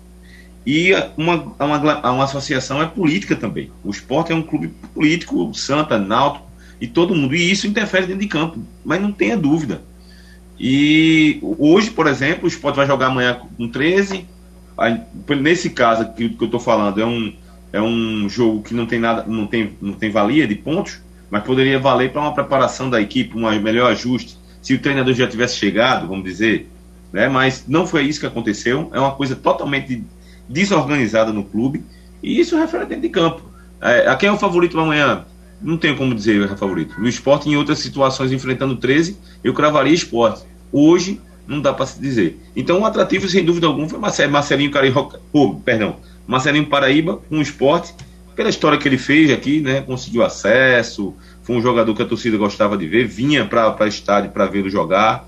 [0.65, 3.69] E uma, uma, uma associação é política também.
[3.83, 6.45] O esporte é um clube político, Santa, Náutico
[6.79, 7.35] e todo mundo.
[7.35, 9.81] E isso interfere dentro de campo, mas não tenha dúvida.
[10.59, 14.25] E hoje, por exemplo, o esporte vai jogar amanhã com 13.
[15.41, 17.33] Nesse caso que, que eu estou falando, é um,
[17.73, 21.43] é um jogo que não tem nada, não tem, não tem valia de pontos, mas
[21.43, 24.37] poderia valer para uma preparação da equipe, um melhor ajuste.
[24.61, 26.69] Se o treinador já tivesse chegado, vamos dizer,
[27.11, 27.27] né?
[27.27, 28.89] Mas não foi isso que aconteceu.
[28.93, 30.03] É uma coisa totalmente
[30.53, 31.83] desorganizada no clube
[32.21, 33.41] e isso reflete dentro de campo.
[33.81, 35.25] É, a quem é o favorito amanhã?
[35.61, 36.99] Não tenho como dizer o favorito.
[36.99, 40.43] No esporte, em outras situações, enfrentando 13, eu cravaria esporte.
[40.71, 42.39] Hoje, não dá para se dizer.
[42.55, 47.41] Então, o atrativo, sem dúvida alguma, foi Marcelinho Carioca, oh, perdão, Marcelinho Paraíba com o
[47.41, 47.93] esporte,
[48.35, 49.81] pela história que ele fez aqui, né?
[49.81, 51.13] Conseguiu acesso,
[51.43, 55.27] foi um jogador que a torcida gostava de ver, vinha para estádio para vê-lo jogar.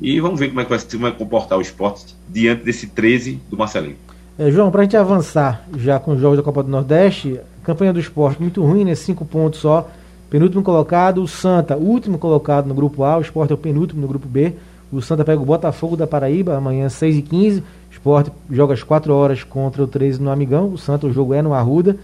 [0.00, 3.40] E vamos ver como é que vai se vai comportar o esporte diante desse 13
[3.48, 3.96] do Marcelinho.
[4.38, 7.92] É, João, para a gente avançar já com os jogos da Copa do Nordeste, campanha
[7.92, 8.94] do esporte muito ruim, né?
[8.94, 9.88] Cinco pontos só.
[10.30, 14.08] Penúltimo colocado, o Santa, último colocado no grupo A, o esporte é o penúltimo no
[14.08, 14.54] grupo B.
[14.90, 17.60] O Santa pega o Botafogo da Paraíba, amanhã 6h15.
[17.60, 20.72] O esporte joga às 4 horas contra o 13 no Amigão.
[20.72, 21.98] O Santa, o jogo é no Arruda.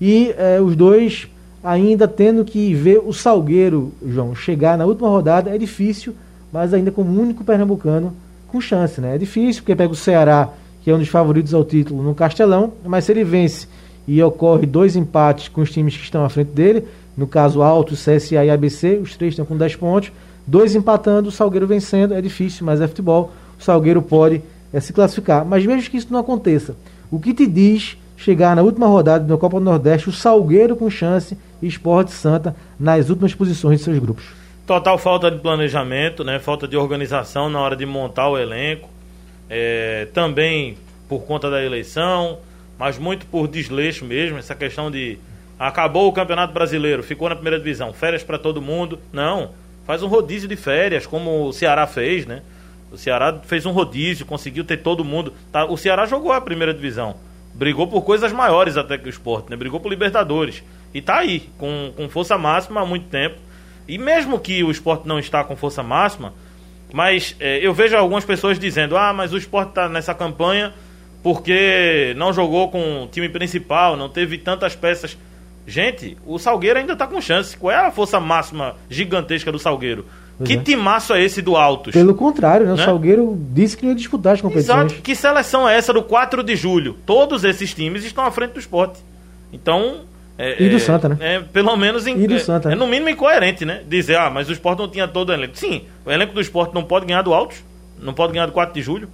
[0.00, 1.28] E é, os dois
[1.62, 6.14] ainda tendo que ver o Salgueiro, João, chegar na última rodada é difícil,
[6.52, 8.12] mas ainda como único pernambucano
[8.48, 9.14] com chance, né?
[9.14, 10.48] É difícil porque pega o Ceará
[10.88, 13.68] que é um dos favoritos ao título no Castelão, mas se ele vence
[14.06, 16.82] e ocorre dois empates com os times que estão à frente dele,
[17.14, 20.10] no caso Alto, CSA e ABC, os três estão com 10 pontos,
[20.46, 24.40] dois empatando, o Salgueiro vencendo, é difícil, mas é futebol, o Salgueiro pode
[24.72, 25.44] é, se classificar.
[25.44, 26.74] Mas mesmo que isso não aconteça,
[27.10, 30.88] o que te diz chegar na última rodada da Copa do Nordeste, o Salgueiro com
[30.88, 34.24] chance e Esporte Santa nas últimas posições de seus grupos?
[34.66, 36.38] Total falta de planejamento, né?
[36.38, 38.88] falta de organização na hora de montar o elenco
[39.48, 40.76] é, também
[41.08, 42.38] por conta da eleição,
[42.78, 45.18] mas muito por desleixo mesmo, essa questão de
[45.58, 48.98] acabou o Campeonato Brasileiro, ficou na primeira divisão, férias para todo mundo.
[49.12, 49.50] Não,
[49.84, 52.42] faz um rodízio de férias, como o Ceará fez, né?
[52.92, 55.32] O Ceará fez um rodízio, conseguiu ter todo mundo.
[55.52, 55.64] Tá?
[55.64, 57.16] O Ceará jogou a primeira divisão.
[57.52, 59.56] Brigou por coisas maiores até que o esporte, né?
[59.56, 60.62] Brigou por Libertadores.
[60.94, 63.36] E tá aí, com, com força máxima há muito tempo.
[63.86, 66.32] E mesmo que o esporte não está com força máxima,
[66.92, 70.72] mas é, eu vejo algumas pessoas dizendo: ah, mas o esporte está nessa campanha
[71.22, 75.16] porque não jogou com o time principal, não teve tantas peças.
[75.66, 77.56] Gente, o Salgueiro ainda está com chance.
[77.56, 80.06] Qual é a força máxima gigantesca do Salgueiro?
[80.38, 80.58] Pois que é.
[80.58, 81.92] timaço é esse do Altos?
[81.92, 82.72] Pelo contrário, né?
[82.72, 84.92] o Salgueiro disse que ia disputar as competições.
[84.92, 85.02] Exato.
[85.02, 86.96] Que seleção é essa do 4 de julho?
[87.04, 89.00] Todos esses times estão à frente do esporte.
[89.52, 90.02] Então,
[90.38, 91.16] é, e do é, Santa, né?
[91.20, 93.82] É, pelo menos em, e do é, Santa, é, no mínimo incoerente, né?
[93.88, 95.58] Dizer, ah, mas o esporte não tinha todo o elenco.
[95.58, 97.64] Sim, o elenco do esporte não pode ganhar do Altos,
[98.00, 99.08] não pode ganhar do 4 de julho.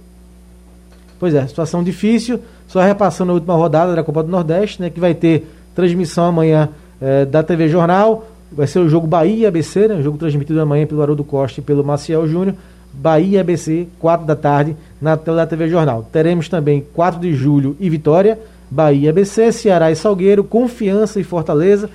[1.19, 2.39] Pois é, situação difícil.
[2.67, 4.91] Só repassando a última rodada da Copa do Nordeste, né?
[4.91, 6.69] Que vai ter transmissão amanhã
[7.01, 8.27] é, da TV Jornal.
[8.51, 9.95] Vai ser o jogo Bahia ABC, né?
[9.95, 12.55] O jogo transmitido amanhã pelo Haroldo Costa e pelo Maciel Júnior.
[12.93, 16.07] Bahia ABC, 4 da tarde, na tela da TV Jornal.
[16.11, 18.37] Teremos também 4 de julho e Vitória.
[18.69, 21.89] Bahia BC, Ceará e Salgueiro, Confiança e Fortaleza,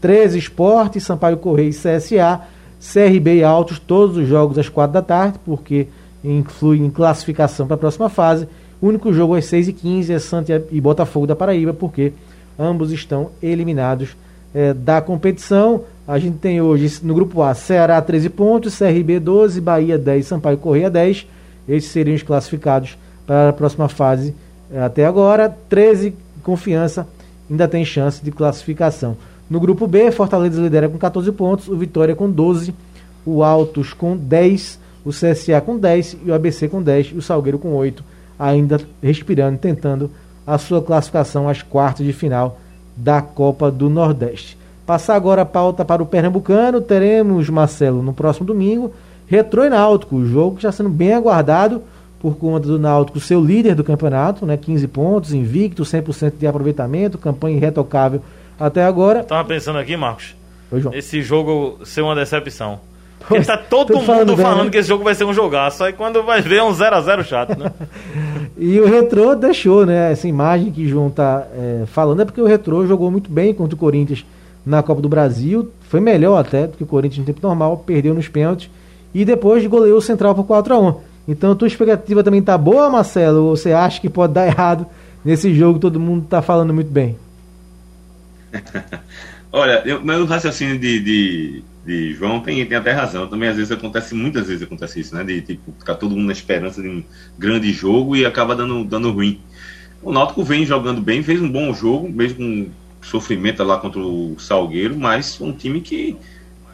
[0.00, 2.40] 13 Esporte, Sampaio Correia e CSA,
[2.80, 5.86] CRB e Altos, todos os jogos às 4 da tarde, porque
[6.22, 8.46] influi em classificação para a próxima fase.
[8.80, 12.12] O único jogo às 6h15 é Santa e Botafogo da Paraíba, porque
[12.58, 14.16] ambos estão eliminados
[14.54, 15.84] é, da competição.
[16.06, 20.58] A gente tem hoje no grupo A Ceará 13 pontos, CRB 12, Bahia 10, Sampaio
[20.58, 21.26] Correia 10.
[21.66, 24.34] Esses seriam os classificados para a próxima fase
[24.84, 27.08] até agora, 13 confiança
[27.50, 29.16] ainda tem chance de classificação.
[29.48, 32.74] No grupo B, Fortaleza lidera com 14 pontos, o Vitória com 12,
[33.26, 37.22] o Altos com 10, o CSA com 10 e o ABC com 10 e o
[37.22, 38.02] Salgueiro com 8,
[38.38, 40.10] ainda respirando, tentando
[40.46, 42.58] a sua classificação às quartas de final
[42.96, 44.56] da Copa do Nordeste.
[44.86, 48.92] Passar agora a pauta para o Pernambucano, teremos, Marcelo, no próximo domingo,
[49.26, 51.82] Retrô e Náutico, o jogo que está sendo bem aguardado
[52.24, 56.46] por conta do Náutico ser o líder do campeonato, né, 15 pontos, invicto, 100% de
[56.46, 58.22] aproveitamento, campanha irretocável
[58.58, 59.22] até agora.
[59.22, 60.34] Tava pensando aqui, Marcos,
[60.72, 60.94] Oi, João.
[60.94, 62.80] esse jogo ser uma decepção.
[63.18, 64.70] Porque Pois, tá todo mundo falando falando, bem, né?
[64.70, 65.84] que esse jogo vai ser um jogaço.
[65.84, 67.70] Aí quando vai ver é um 0x0 chato, né?
[68.56, 70.12] E o Retrô deixou, né?
[70.12, 73.52] Essa imagem que o João tá é, falando é porque o Retrô jogou muito bem
[73.52, 74.24] contra o Corinthians
[74.64, 75.70] na Copa do Brasil.
[75.90, 78.70] Foi melhor até do que o Corinthians no tempo normal, perdeu nos pênaltis.
[79.12, 80.96] E depois goleou o Central por 4x1.
[81.26, 83.44] Então a tua expectativa também tá boa, Marcelo?
[83.44, 84.86] Ou você acha que pode dar errado
[85.24, 85.78] nesse jogo?
[85.78, 87.16] Todo mundo tá falando muito bem.
[89.50, 93.26] Olha, eu, o raciocínio de, de, de João tem, tem até razão.
[93.26, 95.22] Também às vezes acontece, muitas vezes acontece isso, né?
[95.22, 97.04] De tipo, ficar todo mundo na esperança de um
[97.38, 99.40] grande jogo e acaba dando, dando ruim.
[100.02, 102.70] O Náutico vem jogando bem, fez um bom jogo, mesmo com
[103.00, 106.16] sofrimento lá contra o Salgueiro, mas um time que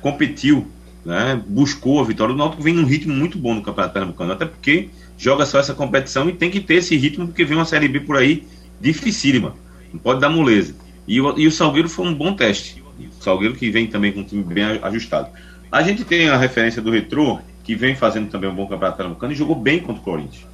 [0.01, 0.67] competiu,
[1.05, 1.41] né?
[1.47, 2.35] Buscou a vitória.
[2.35, 4.89] O Náutico vem num ritmo muito bom no Campeonato Pernambucano, até porque
[5.19, 8.01] joga só essa competição e tem que ter esse ritmo, porque vem uma Série B
[8.01, 8.45] por aí
[8.81, 9.55] dificílima.
[9.93, 10.75] Não pode dar moleza.
[11.07, 12.83] E o, e o Salgueiro foi um bom teste.
[12.99, 15.29] O Salgueiro que vem também com um time bem ajustado.
[15.71, 19.33] A gente tem a referência do Retrô, que vem fazendo também um bom campeonato pernambucano
[19.33, 20.47] e jogou bem contra o Corinthians.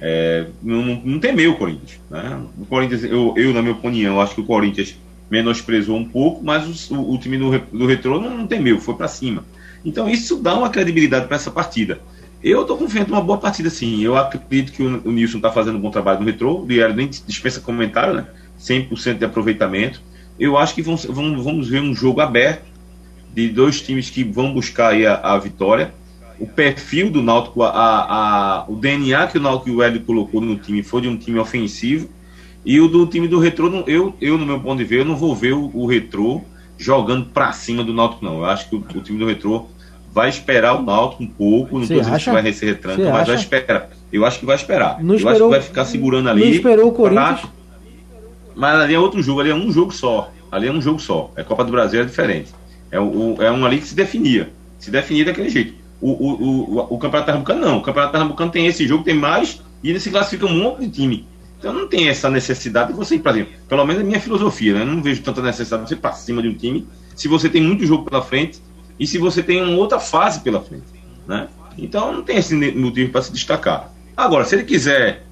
[0.00, 2.00] É, não, não- temeu o Corinthians.
[2.10, 2.40] Né?
[2.58, 4.96] O Corinthians, eu, eu, na minha opinião, acho que o Corinthians
[5.30, 9.08] menosprezou um pouco, mas o, o- time do, do Retrô não, não temeu, foi para
[9.08, 9.44] cima.
[9.84, 12.00] Então isso dá uma credibilidade para essa partida.
[12.42, 14.02] Eu estou confiante numa boa partida, sim.
[14.02, 16.62] Eu acredito que o, o Nilson está fazendo um bom trabalho no Retrô.
[16.62, 18.26] O Diário nem dispensa comentário, né?
[18.56, 20.02] 100% de aproveitamento.
[20.38, 22.66] Eu acho que vão, vão- vamos ver um jogo aberto
[23.28, 25.94] de dois times que vão buscar a, a vitória.
[26.38, 30.40] O perfil do Náutico, a, a- o DNA que o Náutico e o Hélio colocou
[30.40, 32.08] no time foi de um time ofensivo.
[32.64, 35.16] E o do time do Retrô, eu, eu no meu ponto de ver, eu não
[35.16, 36.51] vou ver o, o Retrô
[36.82, 38.38] jogando pra cima do Náutico, não.
[38.38, 39.66] Eu acho que o, o time do Retrô
[40.12, 41.78] vai esperar o Náutico um pouco.
[41.78, 42.24] Não Você tô dizendo acha?
[42.30, 43.24] que vai receber retranca, mas acha?
[43.32, 43.90] vai esperar.
[44.12, 45.02] Eu acho que vai esperar.
[45.02, 46.44] Não eu acho esperou- que vai ficar segurando ali.
[46.44, 47.40] Não esperou o Corinthians?
[47.40, 47.50] pra-
[48.54, 50.30] mas ali é outro jogo, ali é um jogo só.
[50.50, 51.30] Ali é um jogo só.
[51.36, 52.52] É Copa do Brasil é diferente.
[52.90, 53.04] É, o,
[53.36, 54.50] o- é um ali que se definia.
[54.78, 55.74] Se definia daquele jeito.
[56.00, 57.78] O, o, o, o Campeonato Pernambucano não.
[57.78, 60.88] O Campeonato Pernambucano tem esse jogo, tem mais, e ele se classifica um monte de
[60.90, 61.26] time.
[61.62, 63.52] Então não tem essa necessidade de você ir pra exemplo.
[63.68, 64.80] Pelo menos é minha filosofia, né?
[64.80, 67.48] Eu não vejo tanta necessidade de você ir pra cima de um time se você
[67.48, 68.60] tem muito jogo pela frente
[68.98, 70.82] e se você tem uma outra fase pela frente.
[71.24, 71.46] Né?
[71.78, 73.92] Então não tem esse motivo para se destacar.
[74.16, 75.24] Agora, se ele quiser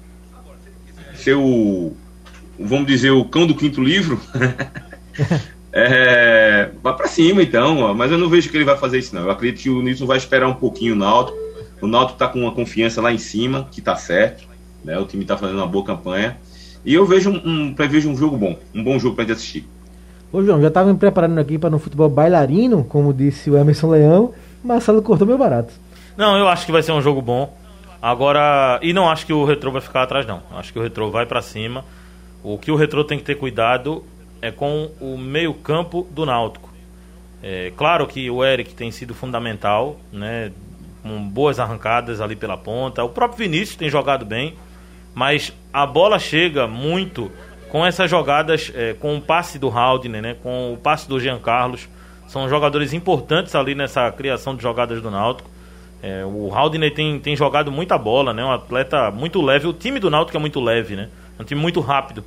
[1.15, 1.91] ser o,
[2.57, 4.17] vamos dizer, o cão do quinto livro,
[5.73, 7.93] é, vá para cima então, ó.
[7.93, 9.23] mas eu não vejo que ele vai fazer isso não.
[9.23, 11.37] Eu acredito que o Nilson vai esperar um pouquinho o Náutico.
[11.81, 14.47] O Náutico tá com uma confiança lá em cima, que tá certo,
[14.83, 14.97] né?
[14.97, 16.37] O time tá fazendo uma boa campanha.
[16.83, 19.67] E eu vejo um, um prevejo um jogo bom, um bom jogo pra gente assistir.
[20.31, 23.89] Ô João, já estava me preparando aqui para no futebol bailarino, como disse o Emerson
[23.89, 24.33] Leão.
[24.63, 25.73] Marcelo cortou meu barato.
[26.15, 27.53] Não, eu acho que vai ser um jogo bom.
[28.01, 30.41] Agora, e não acho que o Retrô vai ficar atrás, não.
[30.55, 31.85] Acho que o Retrô vai pra cima.
[32.43, 34.03] O que o Retrô tem que ter cuidado
[34.41, 36.69] é com o meio-campo do Náutico.
[37.43, 40.51] É, claro que o Eric tem sido fundamental, né?
[41.03, 43.03] Com boas arrancadas ali pela ponta.
[43.03, 44.55] O próprio Vinícius tem jogado bem,
[45.13, 47.31] mas a bola chega muito
[47.69, 50.35] com essas jogadas, é, com o passe do Haldner, né?
[50.43, 51.87] Com o passe do Jean Carlos.
[52.27, 55.49] São jogadores importantes ali nessa criação de jogadas do Náutico.
[56.03, 58.43] É, o Haldner tem, tem jogado muita bola, né?
[58.43, 59.67] Um atleta muito leve.
[59.67, 61.09] O time do Náutico é muito leve, né?
[61.37, 62.23] É um time muito rápido.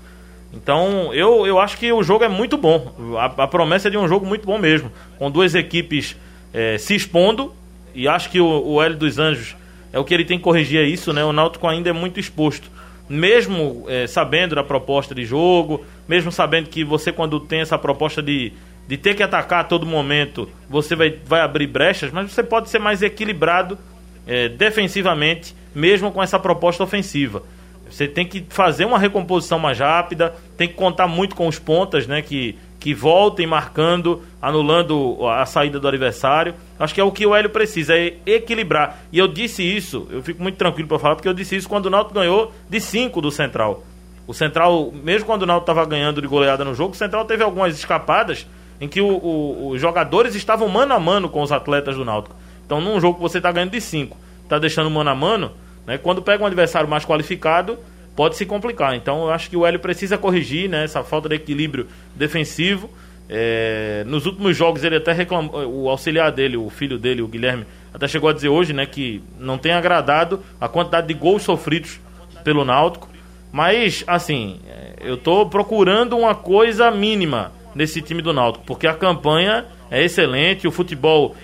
[0.52, 2.94] Então, eu, eu acho que o jogo é muito bom.
[3.18, 4.90] A, a promessa é de um jogo muito bom mesmo.
[5.18, 6.16] Com duas equipes
[6.52, 7.52] é, se expondo.
[7.94, 9.56] E acho que o, o Hélio dos Anjos
[9.94, 11.24] é o que ele tem que corrigir é isso, né?
[11.24, 12.68] O Náutico ainda é muito exposto.
[13.08, 18.20] Mesmo é, sabendo da proposta de jogo, mesmo sabendo que você, quando tem essa proposta
[18.20, 18.52] de,
[18.88, 22.70] de ter que atacar a todo momento, você vai, vai abrir brechas, mas você pode
[22.70, 23.78] ser mais equilibrado
[24.26, 27.44] é, defensivamente, mesmo com essa proposta ofensiva.
[27.88, 32.08] Você tem que fazer uma recomposição mais rápida, tem que contar muito com os pontas,
[32.08, 32.20] né?
[32.20, 36.54] Que, que voltem marcando, anulando a saída do adversário.
[36.78, 38.98] Acho que é o que o Hélio precisa, é equilibrar.
[39.10, 41.86] E eu disse isso, eu fico muito tranquilo para falar, porque eu disse isso quando
[41.86, 43.82] o Náutico ganhou de 5 do Central.
[44.26, 47.42] O Central, mesmo quando o Náutico estava ganhando de goleada no jogo, o Central teve
[47.42, 48.46] algumas escapadas
[48.78, 52.36] em que o- o- os jogadores estavam mano a mano com os atletas do Náutico.
[52.66, 55.52] Então, num jogo que você está ganhando de 5, está deixando mano a mano,
[55.86, 57.78] né, quando pega um adversário mais qualificado,
[58.14, 58.94] pode se complicar.
[58.94, 62.88] Então, eu acho que o Hélio precisa corrigir né, essa falta de equilíbrio defensivo
[63.28, 67.64] É, nos últimos jogos ele até reclamou, o auxiliar dele, o filho dele, o Guilherme,
[67.92, 71.98] até chegou a dizer hoje, né, que não tem agradado a quantidade de gols sofridos
[72.44, 73.08] pelo Náutico.
[73.50, 78.94] Mas, assim, é, eu tô procurando uma coisa mínima nesse time do Náutico, porque a
[78.94, 81.34] campanha é excelente, o futebol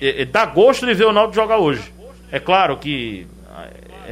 [0.00, 1.92] é, é, dá gosto de ver o Náutico jogar hoje.
[2.32, 3.26] É claro que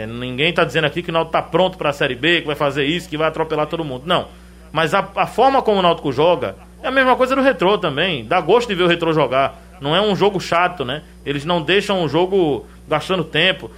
[0.07, 2.57] ninguém está dizendo aqui que o Náutico está pronto para a Série B, que vai
[2.57, 4.05] fazer isso, que vai atropelar todo mundo.
[4.07, 4.27] Não.
[4.73, 8.25] Mas a, a forma como o Náutico joga é a mesma coisa do Retrô também.
[8.25, 9.61] Dá gosto de ver o Retrô jogar.
[9.81, 11.03] Não é um jogo chato, né?
[11.25, 13.71] Eles não deixam o jogo gastando tempo.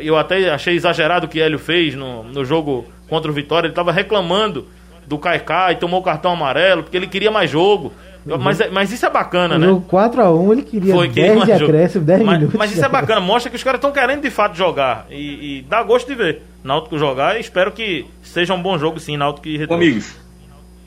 [0.00, 3.66] Eu até achei exagerado o que Hélio fez no, no jogo contra o Vitória.
[3.66, 4.66] Ele estava reclamando
[5.06, 7.92] do Caicai, tomou o cartão amarelo, porque ele queria mais jogo.
[8.26, 8.38] Uhum.
[8.38, 9.66] Mas, mas isso é bacana, né?
[9.66, 12.58] No 4x1 ele queria Foi, 10 de acréscimo, 10 mas, minutos.
[12.58, 15.06] Mas isso é bacana, mostra que os caras estão querendo de fato jogar.
[15.10, 19.00] E, e, dá gosto de ver Náutico jogar e espero que seja um bom jogo
[19.00, 19.82] sim, Náutico e Retorno.
[19.82, 20.14] Ô, amigos,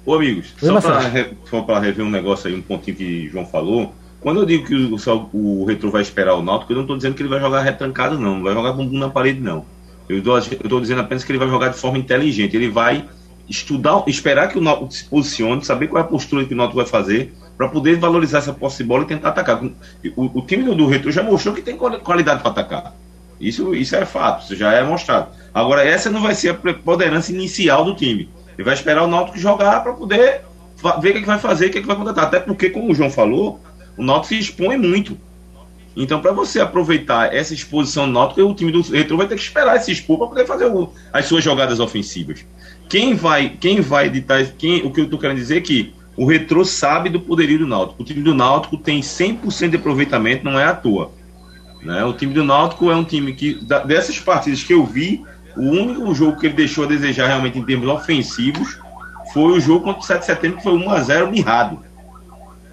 [0.06, 3.46] ô, amigos Oi, só para re, rever um negócio aí, um pontinho que o João
[3.46, 3.94] falou.
[4.22, 4.96] Quando eu digo que o,
[5.34, 7.62] o, o Retro vai esperar o Náutico, eu não estou dizendo que ele vai jogar
[7.62, 8.38] retrancado, não.
[8.38, 9.66] Não vai jogar bumbum na parede, não.
[10.08, 12.56] Eu estou dizendo apenas que ele vai jogar de forma inteligente.
[12.56, 13.06] Ele vai
[13.50, 16.78] estudar, esperar que o Náutico se posicione, saber qual é a postura que o Náutico
[16.78, 19.64] vai fazer, para poder valorizar essa posse de bola e tentar atacar.
[20.16, 22.96] O, o time do, Retro já mostrou que tem qualidade para atacar.
[23.40, 25.30] Isso, isso é fato, isso já é mostrado.
[25.54, 28.30] Agora, essa não vai ser a preponderância inicial do time.
[28.58, 30.42] Ele vai esperar o Náutico jogar para poder
[31.02, 32.26] ver o que, é que vai fazer, o que, é que vai contratar.
[32.26, 33.60] Até porque, como o João falou,
[33.98, 35.18] o Náutico se expõe muito.
[35.96, 39.42] Então, para você aproveitar essa exposição do Náutico, o time do Retro vai ter que
[39.42, 42.46] esperar se expor para poder fazer o, as suas jogadas ofensivas.
[42.90, 46.26] Quem vai, quem vai ditar, quem, o que eu estou querendo dizer é que o
[46.26, 48.02] Retro sabe do poderio do Náutico.
[48.02, 51.12] O time do Náutico tem 100% de aproveitamento, não é à toa.
[51.82, 52.04] Né?
[52.06, 55.24] O time do Náutico é um time que, dessas partidas que eu vi,
[55.58, 58.78] o único jogo que ele deixou a desejar realmente em termos ofensivos
[59.34, 61.80] foi o jogo contra o 7 de setembro, que foi 1x0 mirrado.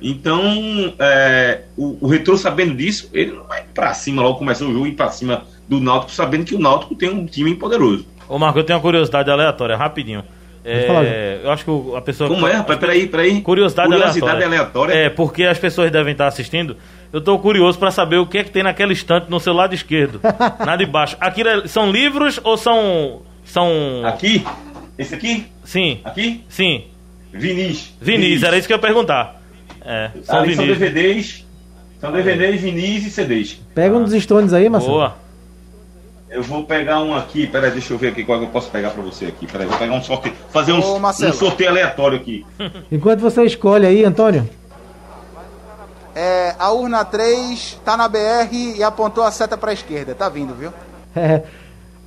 [0.00, 4.72] Então, é, o, o Retro sabendo disso, ele não vai para cima logo começou o
[4.72, 8.06] jogo e para cima do Náutico, sabendo que o Náutico tem um time poderoso.
[8.32, 10.24] Ô Marco, eu tenho uma curiosidade aleatória, rapidinho.
[10.64, 12.30] É, eu acho que a pessoa.
[12.30, 12.78] Como é, rapaz?
[12.78, 13.42] Peraí, peraí.
[13.42, 14.46] Curiosidade, curiosidade aleatória.
[14.46, 14.94] aleatória.
[14.94, 16.74] É, porque as pessoas devem estar assistindo.
[17.12, 19.74] Eu estou curioso para saber o que é que tem naquela estante no seu lado
[19.74, 20.18] esquerdo.
[20.64, 21.14] na de baixo.
[21.20, 23.20] Aquilo é, são livros ou são.
[23.44, 23.70] São.
[24.06, 24.42] Aqui?
[24.96, 25.46] Esse aqui?
[25.62, 26.00] Sim.
[26.02, 26.42] Aqui?
[26.48, 26.84] Sim.
[27.34, 27.94] Vinis.
[28.00, 28.42] Vinis, Vinis.
[28.42, 29.42] era isso que eu ia perguntar.
[29.84, 31.46] É, são, Ali são DVDs.
[32.00, 33.60] São DVDs, vinis e CDs.
[33.74, 34.94] Pega um dos stones aí, Marcelo.
[34.94, 35.21] Boa.
[36.32, 39.02] Eu vou pegar um aqui, peraí, deixa eu ver aqui qual eu posso pegar pra
[39.02, 39.46] você aqui.
[39.46, 40.34] Peraí, vou pegar um sorteio.
[40.48, 42.46] Fazer um, um sorteio aleatório aqui.
[42.90, 44.48] Enquanto você escolhe aí, Antônio.
[46.14, 50.14] É, a urna 3 tá na BR e apontou a seta pra esquerda.
[50.14, 50.72] Tá vindo, viu?
[51.14, 51.42] É.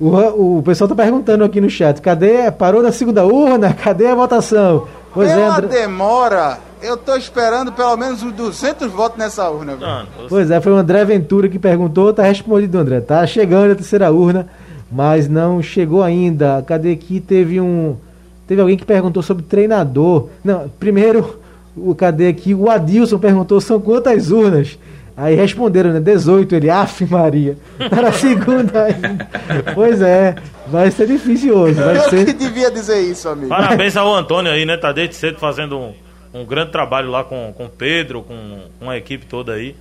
[0.00, 2.50] O, o pessoal tá perguntando aqui no chat, cadê?
[2.50, 3.72] Parou na segunda urna?
[3.80, 4.88] Cadê a votação?
[5.14, 5.68] Pois Pela é, André...
[5.68, 9.76] demora, eu tô esperando pelo menos uns 200 votos nessa urna.
[9.76, 9.86] Viu?
[10.28, 13.00] Pois é, foi o André Ventura que perguntou, tá respondido, André.
[13.00, 14.46] Tá chegando a terceira urna,
[14.90, 16.62] mas não chegou ainda.
[16.66, 17.20] Cadê aqui?
[17.20, 17.96] Teve um.
[18.46, 20.28] Teve alguém que perguntou sobre treinador.
[20.44, 21.40] Não, primeiro,
[21.76, 22.54] o cadê aqui?
[22.54, 24.78] O Adilson perguntou: são quantas urnas?
[25.16, 26.00] Aí responderam, né?
[26.00, 27.56] 18, ele, af Maria.
[27.80, 29.26] Era a segunda ainda.
[29.74, 30.34] pois é,
[30.66, 31.80] vai ser difícil hoje.
[31.80, 32.26] Vai Eu ser...
[32.26, 33.48] que devia dizer isso, amigo.
[33.48, 34.76] Parabéns ao Antônio aí, né?
[34.76, 35.94] Tá desde cedo fazendo um,
[36.32, 39.74] um grande trabalho lá com o Pedro, com, com a equipe toda aí.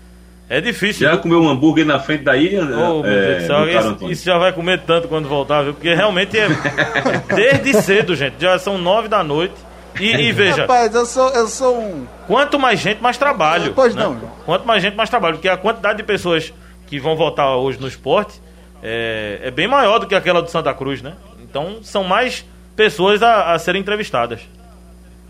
[0.47, 1.09] É difícil.
[1.09, 2.55] Já comeu um hambúrguer na frente daí?
[2.59, 5.73] Oh, é, isso, isso, já vai comer tanto quando voltar, viu?
[5.73, 6.47] Porque realmente é
[7.33, 8.35] desde cedo, gente.
[8.39, 9.55] Já são nove da noite.
[9.99, 10.61] E, e, veja.
[10.61, 12.05] Rapaz, eu sou, eu sou um.
[12.27, 13.73] Quanto mais gente, mais trabalho.
[13.73, 14.03] Pois né?
[14.03, 14.19] não.
[14.45, 15.35] Quanto mais gente, mais trabalho.
[15.35, 16.53] Porque a quantidade de pessoas
[16.85, 18.39] que vão votar hoje no esporte
[18.83, 21.13] é, é bem maior do que aquela do Santa Cruz, né?
[21.41, 24.41] Então são mais pessoas a, a serem entrevistadas.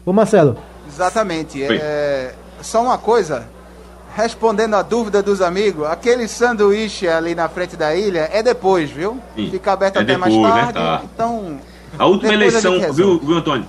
[0.05, 0.57] Ô Marcelo.
[0.87, 1.63] Exatamente.
[1.63, 3.47] É, só uma coisa.
[4.15, 9.19] Respondendo a dúvida dos amigos, aquele sanduíche ali na frente da ilha é depois, viu?
[9.35, 9.49] Sim.
[9.51, 10.73] Fica aberto é até depois, mais né?
[10.73, 10.79] tarde.
[10.79, 10.85] Né?
[10.85, 11.01] Tá.
[11.13, 11.59] Então.
[11.99, 13.65] A última eleição, a viu, viu, Antônio?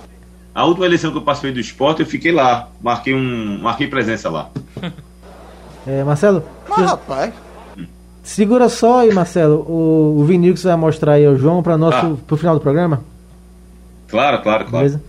[0.55, 2.69] A última eleição que eu passei do esporte, eu fiquei lá.
[2.81, 3.59] Marquei um.
[3.61, 4.49] Marquei presença lá.
[5.89, 6.43] É, Marcelo.
[6.67, 7.33] Mas, rapaz.
[8.21, 9.65] Segura só aí, Marcelo.
[9.69, 12.17] O, o vinil que você vai mostrar aí ao João para nosso ah.
[12.27, 13.01] pro final do programa.
[14.09, 14.85] Claro, claro, claro.
[14.85, 15.01] Beleza?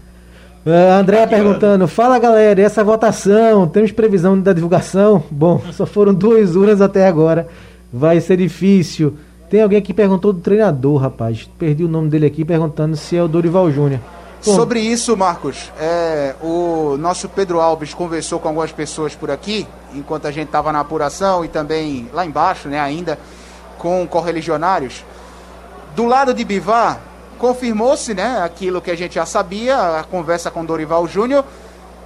[0.68, 5.24] Uh, André Aqui, perguntando, fala galera, essa votação, temos previsão da divulgação?
[5.30, 7.48] Bom, só foram duas urnas até agora,
[7.90, 9.16] vai ser difícil.
[9.48, 11.48] Tem alguém que perguntou do treinador, rapaz.
[11.58, 13.98] Perdi o nome dele aqui perguntando se é o Dorival Júnior.
[14.42, 20.26] Sobre isso, Marcos, é, o nosso Pedro Alves conversou com algumas pessoas por aqui, enquanto
[20.26, 23.18] a gente estava na apuração e também lá embaixo, né, ainda,
[23.78, 25.02] com correligionários.
[25.96, 27.00] Do lado de Bivar,
[27.38, 31.44] confirmou-se né, aquilo que a gente já sabia, a conversa com Dorival Júnior,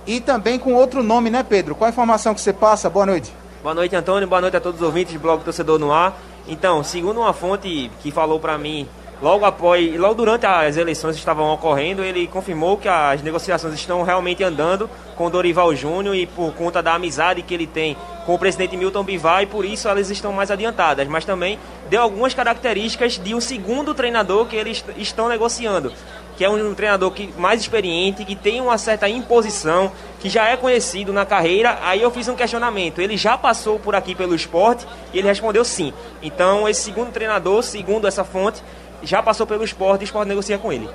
[0.06, 1.74] e também com outro nome, né, Pedro?
[1.74, 2.90] Qual a informação que você passa?
[2.90, 3.32] Boa noite.
[3.62, 4.28] Boa noite, Antônio.
[4.28, 6.16] Boa noite a todos os ouvintes do blog Torcedor no Ar.
[6.46, 8.88] Então, segundo uma fonte que falou para mim
[9.22, 14.02] logo após, logo durante as eleições que estavam ocorrendo, ele confirmou que as negociações estão
[14.02, 17.96] realmente andando com Dorival Júnior e por conta da amizade que ele tem
[18.26, 21.58] com o presidente Milton Bivar e por isso elas estão mais adiantadas, mas também
[21.88, 25.92] deu algumas características de um segundo treinador que eles estão negociando,
[26.36, 30.56] que é um treinador que, mais experiente, que tem uma certa imposição, que já é
[30.56, 31.78] conhecido na carreira.
[31.82, 33.00] Aí eu fiz um questionamento.
[33.00, 35.92] Ele já passou por aqui pelo esporte e ele respondeu sim.
[36.22, 38.62] Então, esse segundo treinador, segundo essa fonte,
[39.02, 40.88] já passou pelo esporte e o esporte negocia com ele.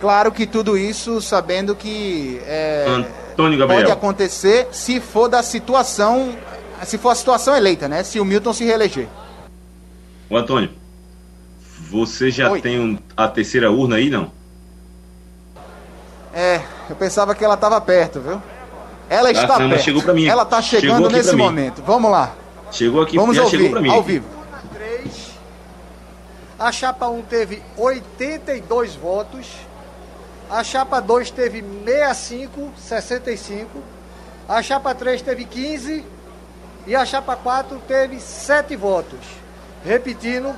[0.00, 2.84] Claro que tudo isso sabendo que é,
[3.30, 3.82] Antônio Gabriel.
[3.82, 6.36] pode acontecer se for da situação,
[6.84, 8.02] se for a situação eleita, né?
[8.02, 9.08] Se o Milton se reeleger.
[10.28, 10.70] Ô, Antônio,
[11.90, 12.60] você já Oi.
[12.60, 14.30] tem um- a terceira urna aí, não?
[16.32, 18.42] É, eu pensava que ela estava perto, viu?
[19.08, 19.84] Ela está não, mas perto.
[19.84, 20.26] chegou pra mim.
[20.26, 21.82] Ela está chegando nesse momento.
[21.86, 22.34] Vamos lá.
[22.72, 23.88] Chegou aqui, Vamos já ouvir, chegou mim.
[23.90, 24.12] ao aqui.
[24.12, 24.26] vivo.
[26.58, 29.46] A chapa 1 teve 82 votos.
[30.48, 33.82] A chapa 2 teve 65, 65.
[34.48, 36.04] A chapa 3 teve 15.
[36.86, 39.20] E a chapa 4 teve 7 votos.
[39.84, 40.54] Repetindo,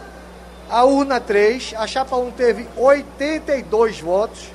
[0.68, 4.50] a urna 3, a chapa 1 teve 82 votos.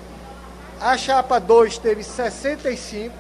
[0.79, 3.13] A chapa 2 teve 65.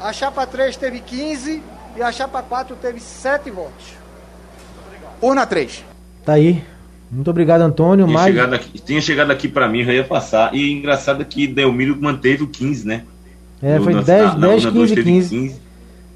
[0.00, 1.62] A chapa 3 teve 15.
[1.96, 3.94] E a chapa 4 teve 7 votos.
[5.20, 5.84] Urna 3.
[6.24, 6.73] Tá aí.
[7.10, 8.06] Muito obrigado, Antônio.
[8.06, 8.34] Tinha Mais...
[8.34, 10.54] chegado, aqui, tinha chegado aqui pra mim, já ia passar.
[10.54, 13.02] E engraçado é que Delmiro manteve o 15, né?
[13.62, 15.60] É, No- foi na- 10, na- na 10 urna dois 15, teve 15.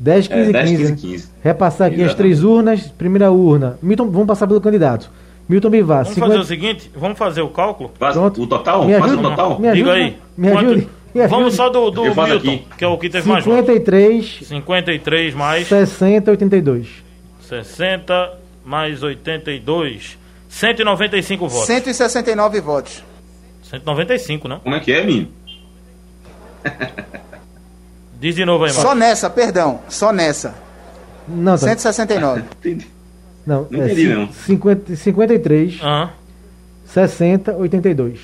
[0.01, 0.77] 10, 15, É, 10, 15.
[0.83, 0.99] 15, né?
[1.01, 1.29] 15.
[1.43, 2.17] Repassar aqui as Exatamente.
[2.17, 2.81] três urnas.
[2.89, 3.79] Primeira urna.
[3.83, 5.11] Milton, vamos passar pelo candidato.
[5.49, 6.03] Milton Bivar.
[6.05, 7.91] Vamos 50 fazer o seguinte, vamos fazer o cálculo?
[7.99, 8.43] Faz Pronto.
[8.43, 8.85] o total?
[8.85, 9.29] Me Faz o ajuda?
[9.31, 9.51] total?
[9.61, 10.17] Me Diga ajuda, aí.
[10.37, 10.89] Me Quanto- ajude.
[11.15, 11.57] Me Vamos ajude.
[11.57, 12.63] só do, do Milton, aqui.
[12.77, 13.61] que é o que teve mais votos.
[13.61, 16.87] 53, 53 mais 60, 82.
[17.41, 20.19] 60 mais 82.
[20.49, 21.67] 195 votos.
[21.67, 23.03] 169 votos.
[23.63, 24.61] 195, não?
[24.61, 25.29] Como é que é, menino?
[28.21, 28.99] Diz de novo aí, Só Marcos.
[28.99, 29.81] nessa, perdão.
[29.89, 30.55] Só nessa.
[31.29, 31.59] Não, tá.
[31.59, 32.43] 169.
[32.61, 32.87] Entendi.
[33.47, 34.33] Não, Não é entendi, cin- não.
[34.33, 36.11] 50, 53, Aham.
[36.87, 38.19] 60, 82.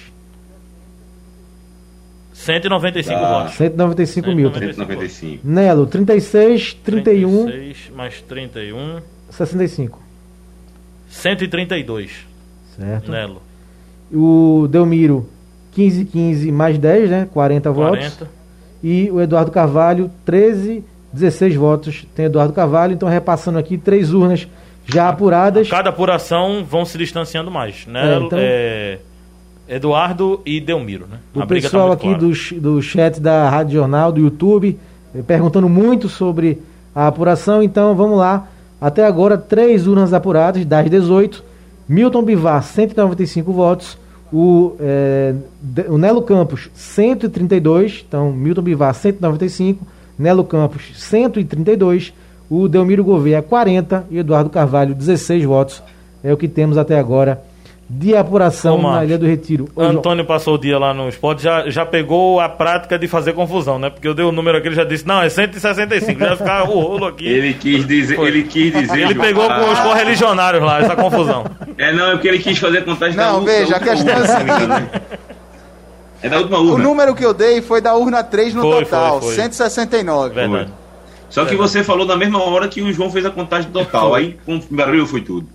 [2.32, 3.38] 195 Ah.
[3.44, 3.54] votos.
[3.56, 4.58] 195 Milton.
[4.58, 5.40] 195.
[5.46, 9.00] Nelo, 36, 31, 36 mais 31.
[9.30, 10.02] 65.
[11.14, 12.10] 132.
[12.76, 13.10] Certo.
[13.10, 13.40] Nelo.
[14.12, 15.28] O Delmiro,
[15.72, 17.28] 15, 15 mais 10, né?
[17.32, 17.98] 40 votos.
[17.98, 18.30] 40.
[18.82, 22.04] E o Eduardo Carvalho, 13, 16 votos.
[22.14, 24.46] Tem Eduardo Carvalho, então repassando aqui três urnas
[24.84, 25.68] já apuradas.
[25.68, 27.86] Cada apuração vão se distanciando mais.
[27.86, 28.14] Né?
[28.14, 28.98] É, então- É,
[29.68, 31.06] Eduardo e Delmiro.
[31.10, 31.18] Né?
[31.34, 32.18] O tá pessoal muito aqui clara.
[32.60, 34.78] do, do chat da Rádio Jornal, do YouTube,
[35.14, 36.60] eh, perguntando muito sobre
[36.94, 37.62] a apuração.
[37.62, 38.46] Então vamos lá.
[38.84, 41.42] Até agora, três urnas apuradas, das 18.
[41.88, 43.96] Milton Bivar, 195 votos.
[44.30, 44.76] O,
[45.62, 48.04] De- o Nelo Campos, 132.
[48.06, 49.86] Então, Milton Bivar, 195.
[50.18, 52.12] Nelo Campos, 132.
[52.50, 54.04] O Delmiro Gouveia, 40.
[54.10, 55.82] E Eduardo Carvalho, 16 votos.
[56.22, 57.42] É o que temos até agora
[57.88, 59.68] de apuração Ô, Marcos, na Ilha do Retiro.
[59.76, 59.96] Ô, João.
[59.98, 63.78] Antônio passou o dia lá no esporte, já, já pegou a prática de fazer confusão,
[63.78, 63.90] né?
[63.90, 66.80] Porque eu dei o número aqui, ele já disse, não, é 165, já ficar o
[66.80, 67.26] rolo aqui.
[67.26, 68.16] Ele quis dizer.
[68.16, 68.28] Foi.
[68.28, 69.00] Ele quis dizer.
[69.02, 71.44] Ele pegou com os Ah, correligionários lá, essa confusão.
[71.76, 74.52] É, não, é porque ele quis fazer contagem da Não, última- veja, a questão é
[74.62, 74.90] a né?
[76.22, 76.84] É da última O urna.
[76.84, 79.42] número que eu dei foi da urna 3 no Foi, total, foi, foi.
[79.44, 80.34] 169.
[80.34, 80.72] Verdade.
[81.28, 84.14] Só que você falou na mesma hora que o João fez a contagem total.
[84.14, 85.48] Aí com barulho foi tudo.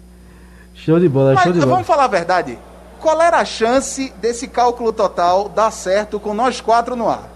[0.86, 1.72] Show de bola, Mas show de bola.
[1.72, 2.58] vamos falar a verdade.
[3.00, 7.30] Qual era a chance desse cálculo total dar certo com nós quatro no ar?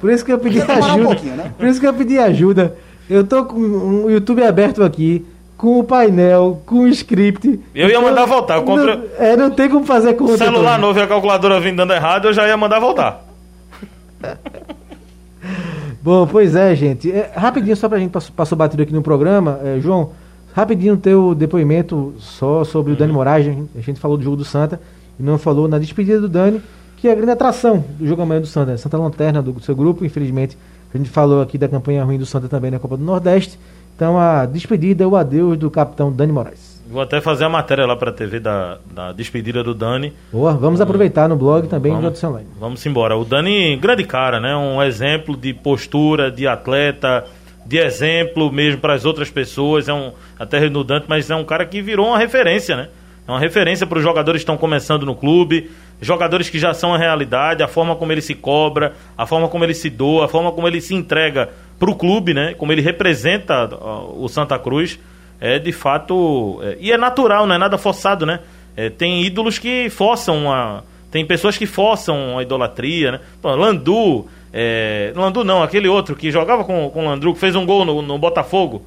[0.00, 1.04] Por isso que eu pedi um ajuda.
[1.04, 1.52] pouquinho, né?
[1.58, 2.76] Por isso que eu pedi ajuda.
[3.08, 5.26] Eu tô com o YouTube aberto aqui,
[5.56, 7.60] com o painel, com o script.
[7.74, 10.38] Eu ia mandar voltar, eu comprei- Não, é, não tem como fazer conta.
[10.38, 10.82] Celular Tony.
[10.82, 13.24] novo e a calculadora vindo dando errado, eu já ia mandar voltar.
[16.02, 17.10] Bom, pois é, gente.
[17.12, 20.12] É, rapidinho, só pra gente passou batido aqui no programa, é, João,
[20.52, 23.46] rapidinho teu depoimento só sobre o Dani Moraes.
[23.46, 24.80] A gente- a falou do jogo do Santa
[25.18, 26.60] e não falou na despedida do Dani,
[26.96, 28.76] que é a grande atração do jogo amanhã do Santa.
[28.76, 30.56] Santa Lanterna do seu grupo, infelizmente.
[30.92, 33.58] A gente falou aqui da campanha ruim do Santa também na Copa do Nordeste.
[33.94, 36.80] Então a despedida, o adeus do capitão Dani Moraes.
[36.90, 40.12] Vou até fazer a matéria lá pra TV da, da despedida do Dani.
[40.32, 42.04] Boa, vamos aproveitar no blog também Vamos.
[42.08, 42.48] no Jota Online.
[42.58, 43.16] Vamos embora.
[43.16, 44.56] O Dani, grande cara, né?
[44.56, 47.24] Um exemplo de postura, de atleta,
[47.70, 49.88] de exemplo mesmo para as outras pessoas.
[49.88, 52.88] É um até redundante, mas é um cara que virou uma referência, né?
[53.28, 55.70] É uma referência para os jogadores que estão começando no clube,
[56.02, 59.62] jogadores que já são a realidade, a forma como ele se cobra, a forma como
[59.62, 61.48] ele se doa, a forma como ele se entrega
[61.78, 62.54] para o clube, né?
[62.54, 64.98] Como ele representa ó, o Santa Cruz.
[65.40, 66.58] É de fato.
[66.64, 68.40] é- e é natural, não é nada forçado, né?
[68.76, 70.82] É, tem ídolos que forçam a.
[71.08, 73.20] Tem pessoas que forçam a idolatria, né?
[73.40, 74.26] Pô, Landu.
[74.52, 77.84] É, Landu não, aquele outro que jogava com, com o Landru, que fez um gol
[77.84, 78.82] no, no Botafogo.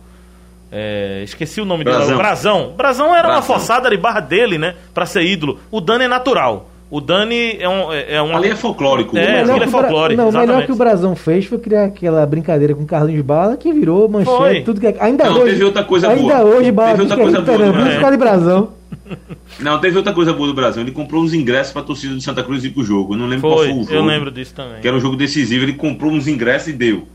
[0.72, 1.97] É, esqueci o nome dele.
[1.97, 2.16] Brazão.
[2.16, 2.74] O Brazão.
[2.76, 3.43] Brazão era uma Brazão.
[3.55, 4.76] forçada de barra dele, né?
[4.93, 5.59] Pra ser ídolo.
[5.70, 6.70] O Dani é natural.
[6.89, 7.91] O Dani é um.
[7.93, 9.18] É, é um Ali é folclórico.
[9.18, 10.16] É, melhor aquilo é o folclore.
[10.16, 13.55] Não, o melhor que o Brasão fez foi criar aquela brincadeira com o Carlinhos Bala
[13.57, 14.61] que virou manchete, Foi.
[14.61, 15.51] tudo que é- ainda Não, hoje.
[15.51, 16.55] teve outra coisa ainda boa.
[16.55, 17.74] hoje, Bala Teve outra coisa boa Brasil.
[17.93, 18.70] por causa de Brasão.
[19.60, 20.82] Não, teve outra coisa boa do Brasil.
[20.82, 23.14] Ele comprou uns ingressos pra torcida do Santa Cruz ir pro jogo.
[23.14, 23.94] Eu não lembro qual Foi, foi o jogo.
[23.94, 24.82] eu lembro disso também.
[24.82, 25.64] Que era um jogo decisivo.
[25.64, 27.08] Ele comprou uns ingressos e deu.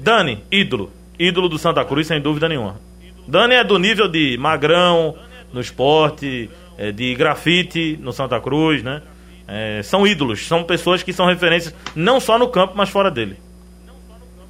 [0.00, 0.90] Dani, ídolo.
[1.18, 2.80] Ídolo do Santa Cruz, sem dúvida nenhuma.
[3.26, 5.16] Dani é do nível de Magrão
[5.52, 9.02] no esporte, é, de grafite no Santa Cruz, né?
[9.46, 13.36] É, são ídolos, são pessoas que são referências não só no campo, mas fora dele.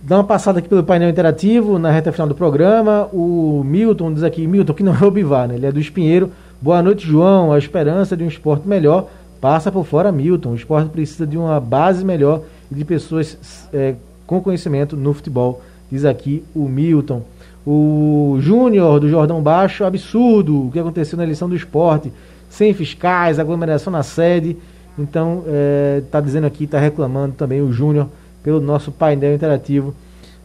[0.06, 3.08] Dá uma passada aqui pelo painel interativo na reta final do programa.
[3.10, 5.54] O Milton diz aqui, Milton, que não é o Bivar, né?
[5.54, 6.30] Ele é do Espinheiro.
[6.60, 7.50] Boa noite, João.
[7.50, 9.08] A esperança de um esporte melhor
[9.40, 10.50] passa por fora, Milton.
[10.50, 13.94] O esporte precisa de uma base melhor e de pessoas é,
[14.26, 17.22] com conhecimento no futebol, diz aqui o Milton.
[17.66, 22.12] O Júnior do Jordão Baixo, absurdo o que aconteceu na eleição do esporte.
[22.50, 24.54] Sem fiscais, aglomeração na sede.
[24.98, 25.44] Então,
[26.04, 28.06] está dizendo aqui, está reclamando também o Júnior
[28.44, 29.94] pelo nosso painel interativo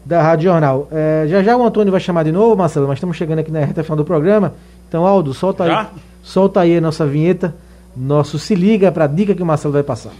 [0.04, 0.88] da Rádio Jornal.
[0.90, 3.60] É, já já o Antônio vai chamar de novo, Marcelo, mas estamos chegando aqui na
[3.60, 4.54] reta final do programa.
[4.88, 5.90] Então, Aldo, solta aí, Já?
[6.22, 7.54] solta aí a nossa vinheta,
[7.94, 10.12] nosso se liga para a dica que o Marcelo vai passar.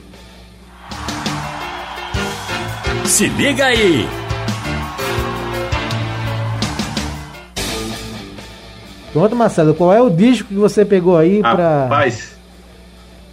[3.07, 4.07] Se liga aí!
[9.13, 12.39] Pronto, Marcelo, qual é o disco que você pegou aí para Rapaz,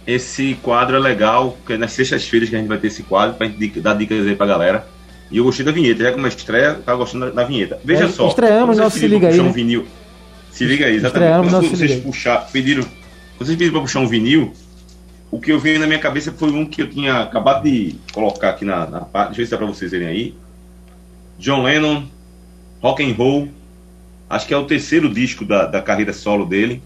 [0.08, 3.46] esse quadro é legal, porque nas sextas-feiras que a gente vai ter esse quadro, pra
[3.46, 4.86] gente dar dicas aí pra galera.
[5.30, 7.44] E eu gostei da vinheta, já que é uma estreia, eu tava gostando da, da
[7.44, 7.78] vinheta.
[7.84, 8.26] Veja É, só.
[8.28, 9.50] estreamos nosso Se Liga aí, puxar né?
[9.50, 9.86] Um vinil,
[10.50, 11.50] se liga aí, exatamente.
[11.50, 12.82] Quando vocês puxar, pediram.
[13.38, 14.54] Vocês pediram pra puxar um vinil.
[15.30, 18.48] O que eu vi na minha cabeça foi um que eu tinha acabado de colocar
[18.48, 19.36] aqui na, na parte.
[19.36, 20.34] Deixa eu ver se dá pra vocês verem aí.
[21.38, 22.04] John Lennon,
[22.82, 23.48] Rock and Roll.
[24.30, 26.82] Acho que é o terceiro disco da, da carreira solo dele.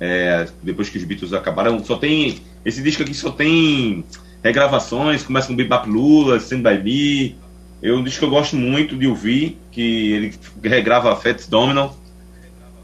[0.00, 2.38] É, depois que os Beatles acabaram, só tem.
[2.64, 4.02] Esse disco aqui só tem
[4.42, 7.36] regravações, começa com Bebop Lula, Stand By Me.
[7.82, 11.94] É um disco que eu gosto muito de ouvir, que ele regrava Fats Domino.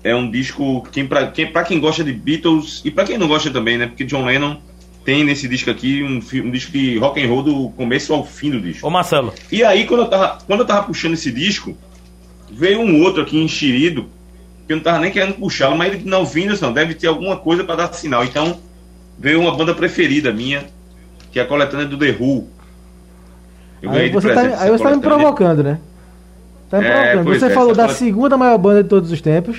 [0.05, 3.27] É um disco quem pra, quem, pra quem gosta de Beatles e pra quem não
[3.27, 3.87] gosta também, né?
[3.87, 4.59] Porque John Lennon
[5.05, 8.51] tem nesse disco aqui um, um disco de rock and roll do começo ao fim
[8.51, 8.87] do disco.
[8.87, 11.77] Ô Marcelo, E aí, quando eu tava, quando eu tava puxando esse disco,
[12.51, 14.09] veio um outro aqui enxerido, que
[14.69, 17.63] eu não tava nem querendo puxá-lo, mas ele não vindo, assim, deve ter alguma coisa
[17.65, 18.25] para dar sinal.
[18.25, 18.59] Então,
[19.19, 20.65] veio uma banda preferida minha,
[21.33, 22.49] que é a coletânea do The Who.
[23.83, 25.01] Eu Aí você, tá, você tá me coletânea.
[25.01, 25.79] provocando, né?
[26.71, 27.39] Tá me É, provocando.
[27.39, 29.59] Você é, falou da colet- segunda maior banda de todos os tempos.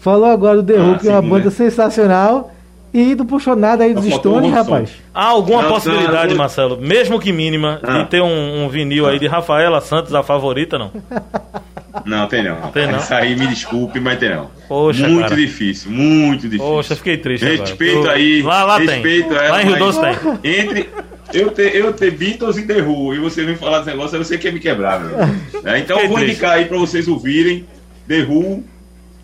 [0.00, 2.50] Falou agora do The Ah, Who, que é uma banda sensacional.
[2.92, 4.90] E não puxou nada aí dos Stones, rapaz.
[5.12, 7.98] há alguma Não, possibilidade, não, Marcelo, mesmo que mínima, Ah.
[7.98, 10.92] de ter um, um vinil aí de Rafaela Santos, a favorita, não?
[12.04, 12.70] Não, tem não.
[12.72, 12.98] Tem não?
[12.98, 14.50] Isso aí, me desculpe, mas tem não.
[14.68, 15.36] Poxa, muito cara.
[15.36, 16.64] difícil, muito difícil.
[16.66, 17.60] Poxa, fiquei triste agora.
[17.60, 18.42] Respeito Eu- aí.
[18.42, 18.86] Lá, lá tem.
[18.88, 20.58] respeito ela, Lá em Rio Doce tem.
[20.60, 20.88] Entre
[21.32, 24.24] eu ter, eu ter Beatles e The Who, e você vem falar desse negócio, aí
[24.24, 25.16] você quer me quebrar, meu.
[25.64, 26.32] É, então eu vou triste.
[26.32, 27.66] indicar aí pra vocês ouvirem
[28.08, 28.64] The Who,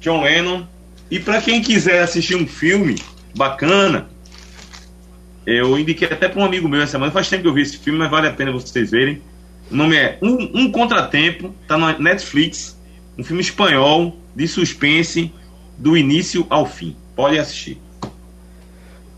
[0.00, 0.62] John Lennon.
[1.10, 2.94] E pra quem quiser assistir um filme
[3.36, 4.08] bacana,
[5.46, 7.10] eu indiquei até pra um amigo meu essa semana.
[7.10, 9.20] Faz tempo que eu vi esse filme, mas vale a pena vocês verem.
[9.70, 12.78] O nome é Um, um Contratempo, tá na Netflix.
[13.16, 15.32] Um filme espanhol de suspense
[15.78, 16.96] do início ao fim.
[17.14, 17.80] Pode assistir.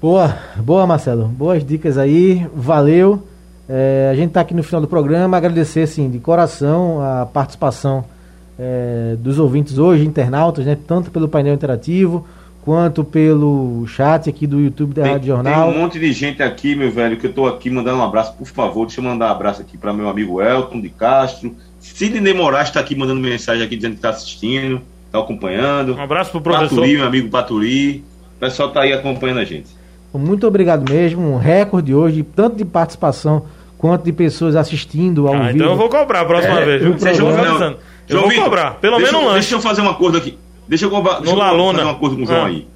[0.00, 1.26] Boa, boa, Marcelo.
[1.26, 3.26] Boas dicas aí, valeu.
[3.68, 5.36] É, a gente tá aqui no final do programa.
[5.36, 8.05] Agradecer, assim, de coração a participação
[8.59, 10.76] é, dos ouvintes hoje, internautas, né?
[10.86, 12.26] Tanto pelo painel interativo
[12.62, 15.68] quanto pelo chat aqui do YouTube da Tem, Rádio Jornal.
[15.70, 18.34] tem um monte de gente aqui, meu velho, que eu tô aqui mandando um abraço,
[18.34, 18.86] por favor.
[18.86, 21.54] Deixa eu mandar um abraço aqui para meu amigo Elton de Castro.
[21.80, 25.94] Sidney Moraes está aqui mandando mensagem aqui dizendo que tá assistindo, tá acompanhando.
[25.96, 26.76] Um abraço pro professor.
[26.76, 28.04] Paturi, meu amigo Paturi.
[28.36, 29.66] O pessoal tá aí acompanhando a gente.
[30.14, 31.20] Muito obrigado mesmo.
[31.32, 33.46] Um recorde hoje, tanto de participação
[33.78, 35.56] quanto de pessoas assistindo ao Ah, vivo.
[35.56, 37.16] então eu vou cobrar a próxima É, vez.
[37.16, 37.78] João- avisando.
[38.08, 38.72] Eu vou cobrar.
[38.74, 39.40] Pelo deixa, menos um lanche.
[39.50, 40.38] Deixa eu fazer um acordo aqui.
[40.68, 41.78] Deixa eu, cobrar, deixa eu Laluna.
[41.78, 42.46] fazer um acordo com o João Ah.
[42.46, 42.66] aí.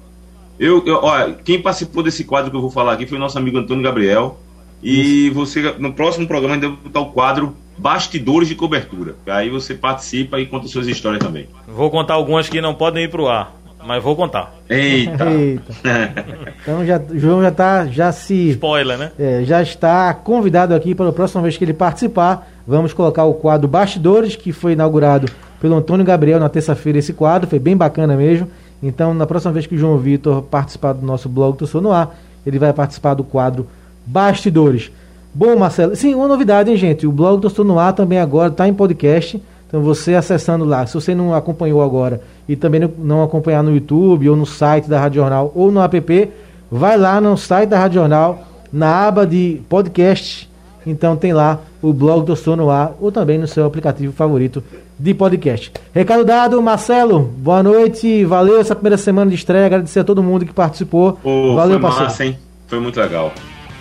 [0.59, 3.37] Eu, eu, olha, quem participou desse quadro que eu vou falar aqui foi o nosso
[3.37, 4.39] amigo Antônio Gabriel.
[4.81, 9.15] E você, no próximo programa, ainda vai botar o quadro Bastidores de Cobertura.
[9.27, 11.47] Aí você participa e conta suas histórias também.
[11.67, 13.53] Vou contar algumas que não podem ir pro ar.
[13.85, 14.53] mas vou contar.
[14.69, 15.25] Eita.
[15.31, 16.25] Eita.
[16.61, 18.49] Então já, o João já tá, já se...
[18.51, 19.11] Spoiler, né?
[19.17, 22.47] É, já está convidado aqui para a próxima vez que ele participar.
[22.67, 25.27] Vamos colocar o quadro Bastidores, que foi inaugurado
[25.59, 26.99] pelo Antônio Gabriel na terça-feira.
[26.99, 28.47] Esse quadro foi bem bacana mesmo.
[28.81, 32.15] Então, na próxima vez que o João Vitor participar do nosso blog do no Ar,
[32.45, 33.67] ele vai participar do quadro
[34.05, 34.91] Bastidores.
[35.33, 37.05] Bom, Marcelo, sim, uma novidade, hein, gente?
[37.05, 39.41] O blog do no Ar também agora está em podcast.
[39.67, 44.29] Então, você acessando lá, se você não acompanhou agora e também não- acompanhar no YouTube
[44.29, 46.31] ou no site da Rádio Jornal ou no app,
[46.71, 50.49] vai lá no site da Rádio Jornal, na aba de podcast.
[50.85, 54.63] Então tem lá o blog do Sono no Ar ou também no seu aplicativo favorito
[54.99, 55.71] de podcast.
[55.93, 60.45] Recado dado, Marcelo, boa noite, valeu essa primeira semana de estreia, agradecer a todo mundo
[60.45, 61.13] que participou.
[61.13, 62.05] Pô, valeu, foi parceiro.
[62.05, 62.37] massa, hein?
[62.67, 63.31] Foi muito legal.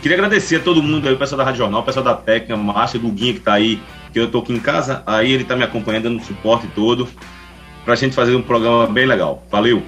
[0.03, 2.57] Queria agradecer a todo mundo aí, o pessoal da Rádio Jornal, o pessoal da técnica,
[2.57, 3.81] Márcio, o Guinha que tá aí,
[4.13, 7.09] que eu tô aqui em casa, aí ele tá me acompanhando, dando suporte todo,
[7.85, 9.43] pra gente fazer um programa bem legal.
[9.51, 9.83] Valeu!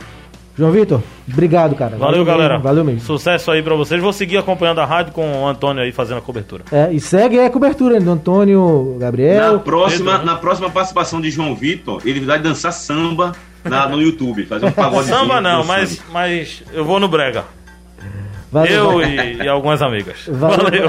[0.59, 1.01] João Vitor,
[1.33, 1.97] obrigado, cara.
[1.97, 2.55] Valeu, galera.
[2.55, 3.01] mesmo, Valeu mesmo.
[3.01, 4.03] Sucesso aí pra vocês.
[4.03, 6.65] Vou seguir acompanhando a rádio com o Antônio aí fazendo a cobertura.
[6.73, 9.53] É, e segue aí a cobertura do Antônio Gabriel.
[9.53, 10.33] Na próxima, Pedro, né?
[10.33, 13.33] na próxima participação de João Vitor, ele vai dançar samba
[13.65, 15.07] na- no YouTube, fazer um pagode.
[15.07, 17.45] Samba não, mas, mas eu vou no Brega.
[18.51, 20.17] Valeu, Eu e, e algumas amigas.
[20.27, 20.59] Valeu.
[20.59, 20.89] Valeu.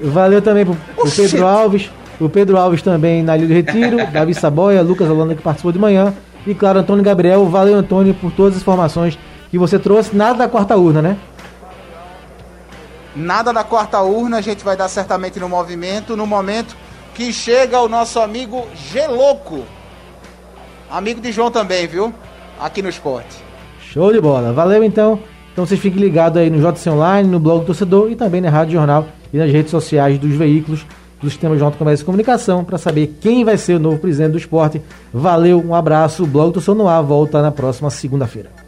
[0.00, 1.90] Valeu também pro, pro Pedro Alves.
[2.20, 3.96] O Pedro Alves também na Ilha do Retiro.
[4.12, 6.14] Davi Saboia, Lucas Holanda que participou de manhã.
[6.46, 7.46] E claro, Antônio Gabriel.
[7.46, 9.18] Valeu, Antônio, por todas as informações
[9.50, 10.14] que você trouxe.
[10.14, 11.16] Nada da quarta urna, né?
[13.16, 16.76] Nada da quarta urna, a gente vai dar certamente no movimento, no momento
[17.14, 19.62] que chega o nosso amigo Geloco.
[20.90, 22.12] Amigo de João também, viu?
[22.60, 23.36] Aqui no esporte.
[23.80, 24.52] Show de bola.
[24.52, 25.20] Valeu então.
[25.52, 28.50] Então vocês fiquem ligados aí no JC Online, no blog do torcedor e também na
[28.50, 30.84] Rádio Jornal e nas redes sociais dos veículos
[31.24, 34.32] do Sistema Jornal de Comércio e Comunicação para saber quem vai ser o novo presidente
[34.32, 34.80] do esporte.
[35.12, 36.22] Valeu, um abraço.
[36.22, 38.63] O blog do Torcedor no ar volta na próxima segunda-feira.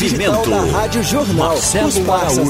[0.00, 1.48] digital da Rádio Jornal.
[1.48, 1.98] Marcelo Os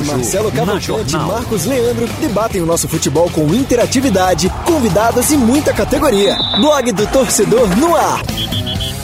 [0.06, 1.16] Marcelo Cavalcante e.
[1.16, 6.36] Marcos Leandro debatem o nosso futebol com interatividade, convidados e muita categoria.
[6.60, 8.22] Blog do torcedor no ar.